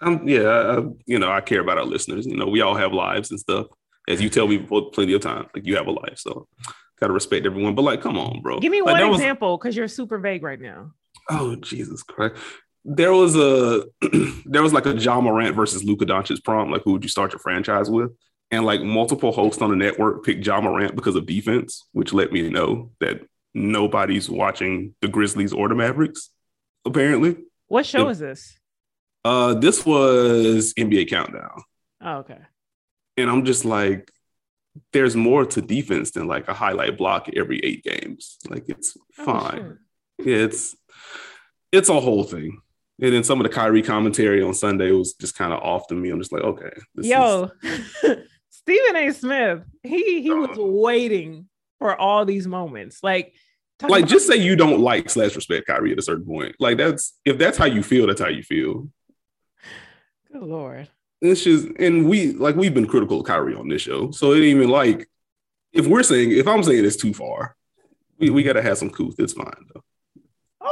I'm, 0.00 0.28
yeah, 0.28 0.48
I, 0.48 0.82
you 1.06 1.18
know, 1.18 1.30
I 1.30 1.40
care 1.40 1.60
about 1.60 1.78
our 1.78 1.84
listeners. 1.84 2.26
You 2.26 2.36
know, 2.36 2.46
we 2.46 2.60
all 2.60 2.74
have 2.74 2.92
lives 2.92 3.30
and 3.30 3.40
stuff. 3.40 3.66
As 4.08 4.20
you 4.20 4.28
tell 4.28 4.46
me 4.46 4.58
plenty 4.58 5.14
of 5.14 5.22
time, 5.22 5.46
like 5.54 5.66
you 5.66 5.76
have 5.76 5.86
a 5.86 5.90
life, 5.90 6.18
so 6.18 6.46
gotta 7.00 7.12
respect 7.12 7.46
everyone. 7.46 7.74
But 7.74 7.82
like, 7.82 8.02
come 8.02 8.18
on, 8.18 8.40
bro. 8.40 8.60
Give 8.60 8.70
me 8.70 8.82
like, 8.82 9.02
one 9.02 9.12
example 9.12 9.58
because 9.58 9.76
you're 9.76 9.88
super 9.88 10.18
vague 10.18 10.42
right 10.42 10.60
now. 10.60 10.92
Oh 11.28 11.56
Jesus 11.56 12.02
Christ! 12.02 12.36
There 12.84 13.12
was 13.12 13.34
a 13.34 13.84
there 14.44 14.62
was 14.62 14.72
like 14.72 14.86
a 14.86 14.94
Ja 14.94 15.20
Morant 15.20 15.56
versus 15.56 15.82
Luka 15.82 16.06
Doncic 16.06 16.44
prompt, 16.44 16.72
Like, 16.72 16.82
who 16.84 16.92
would 16.92 17.02
you 17.02 17.08
start 17.08 17.32
your 17.32 17.40
franchise 17.40 17.90
with? 17.90 18.12
And 18.50 18.64
like 18.64 18.80
multiple 18.80 19.32
hosts 19.32 19.60
on 19.60 19.70
the 19.70 19.76
network 19.76 20.24
picked 20.24 20.46
Ja 20.46 20.60
Morant 20.60 20.94
because 20.94 21.16
of 21.16 21.26
defense, 21.26 21.84
which 21.92 22.12
let 22.12 22.32
me 22.32 22.48
know 22.48 22.92
that 23.00 23.22
nobody's 23.54 24.30
watching 24.30 24.94
the 25.00 25.08
Grizzlies 25.08 25.52
or 25.52 25.68
the 25.68 25.74
Mavericks. 25.74 26.30
Apparently, 26.84 27.36
what 27.66 27.84
show 27.84 28.08
is 28.08 28.20
this? 28.20 28.56
Uh, 29.24 29.54
this 29.54 29.84
was 29.84 30.72
NBA 30.74 31.08
Countdown. 31.10 31.62
Oh, 32.00 32.18
okay. 32.18 32.38
And 33.16 33.28
I'm 33.28 33.44
just 33.44 33.64
like, 33.64 34.12
there's 34.92 35.16
more 35.16 35.44
to 35.46 35.62
defense 35.62 36.12
than 36.12 36.28
like 36.28 36.48
a 36.48 36.54
highlight 36.54 36.96
block 36.96 37.28
every 37.34 37.58
eight 37.64 37.82
games. 37.82 38.36
Like 38.48 38.68
it's 38.68 38.96
oh, 39.18 39.24
fine. 39.24 39.78
It's 40.18 40.76
it's 41.72 41.88
a 41.88 42.00
whole 42.00 42.24
thing. 42.24 42.60
And 43.00 43.12
then 43.12 43.24
some 43.24 43.40
of 43.40 43.44
the 43.44 43.52
Kyrie 43.52 43.82
commentary 43.82 44.42
on 44.42 44.54
Sunday 44.54 44.90
was 44.90 45.14
just 45.14 45.36
kind 45.36 45.52
of 45.52 45.60
off 45.60 45.88
to 45.88 45.94
me. 45.94 46.10
I'm 46.10 46.18
just 46.18 46.32
like, 46.32 46.42
okay. 46.42 46.70
Yo, 46.94 47.50
is... 47.62 47.90
Stephen 48.66 48.96
A. 48.96 49.12
Smith, 49.12 49.62
he 49.84 50.22
he 50.22 50.30
was 50.32 50.58
uh, 50.58 50.62
waiting 50.62 51.48
for 51.78 51.94
all 51.94 52.24
these 52.24 52.48
moments. 52.48 52.98
Like, 53.00 53.32
like 53.80 54.08
just 54.08 54.26
say 54.26 54.34
you 54.34 54.56
don't 54.56 54.80
like 54.80 55.08
slash 55.08 55.36
respect 55.36 55.68
Kyrie 55.68 55.92
at 55.92 56.00
a 56.00 56.02
certain 56.02 56.26
point. 56.26 56.56
Like 56.58 56.76
that's 56.76 57.16
if 57.24 57.38
that's 57.38 57.56
how 57.56 57.66
you 57.66 57.84
feel, 57.84 58.08
that's 58.08 58.20
how 58.20 58.28
you 58.28 58.42
feel. 58.42 58.88
Good 60.32 60.42
lord. 60.42 60.88
It's 61.20 61.44
just 61.44 61.68
and 61.78 62.08
we 62.08 62.32
like 62.32 62.56
we've 62.56 62.74
been 62.74 62.88
critical 62.88 63.20
of 63.20 63.26
Kyrie 63.26 63.54
on 63.54 63.68
this 63.68 63.82
show. 63.82 64.10
So 64.10 64.32
it 64.32 64.40
even 64.40 64.68
like 64.68 65.08
if 65.72 65.86
we're 65.86 66.02
saying 66.02 66.32
if 66.32 66.48
I'm 66.48 66.64
saying 66.64 66.84
it's 66.84 66.96
too 66.96 67.14
far, 67.14 67.54
we, 68.18 68.30
we 68.30 68.42
gotta 68.42 68.62
have 68.62 68.78
some 68.78 68.90
couth. 68.90 69.14
It's 69.20 69.34
fine 69.34 69.52
though. 69.72 69.84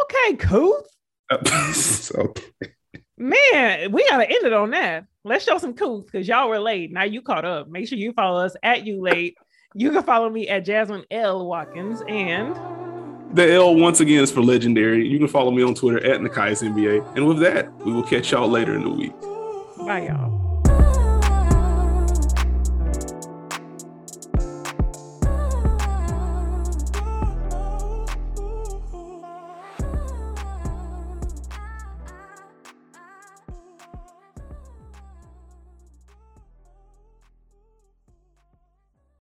Okay, 0.03 0.35
couth. 0.35 0.89
okay. 2.19 2.73
Man, 3.17 3.93
we 3.93 4.09
gotta 4.09 4.29
end 4.29 4.45
it 4.47 4.53
on 4.53 4.71
that. 4.71 5.07
Let's 5.27 5.45
show 5.45 5.57
some 5.57 5.73
couth 5.73 6.05
because 6.05 6.29
y'all 6.29 6.51
were 6.51 6.59
late. 6.59 6.93
Now 6.93 7.05
you 7.05 7.23
caught 7.23 7.47
up. 7.47 7.67
Make 7.67 7.89
sure 7.89 7.97
you 7.97 8.13
follow 8.13 8.45
us 8.45 8.55
at 8.63 8.85
you 8.85 9.01
late. 9.01 9.39
You 9.75 9.91
can 9.91 10.03
follow 10.03 10.29
me 10.29 10.49
at 10.49 10.67
Jasmine 10.67 11.05
L. 11.11 11.47
Watkins 11.47 12.03
and 12.07 12.55
the 13.35 13.53
L 13.55 13.75
once 13.75 14.01
again 14.01 14.23
is 14.23 14.31
for 14.31 14.43
legendary. 14.43 15.09
You 15.09 15.19
can 15.19 15.29
follow 15.29 15.51
me 15.51 15.63
on 15.63 15.75
Twitter 15.75 16.05
at 16.05 16.21
Nekias 16.21 16.63
NBA. 16.63 17.17
And 17.17 17.27
with 17.27 17.39
that, 17.39 17.73
we 17.79 17.93
will 17.93 18.03
catch 18.03 18.33
y'all 18.33 18.49
later 18.49 18.75
in 18.75 18.83
the 18.83 18.91
week. 18.91 19.19
Bye, 19.87 20.09
y'all. 20.09 20.54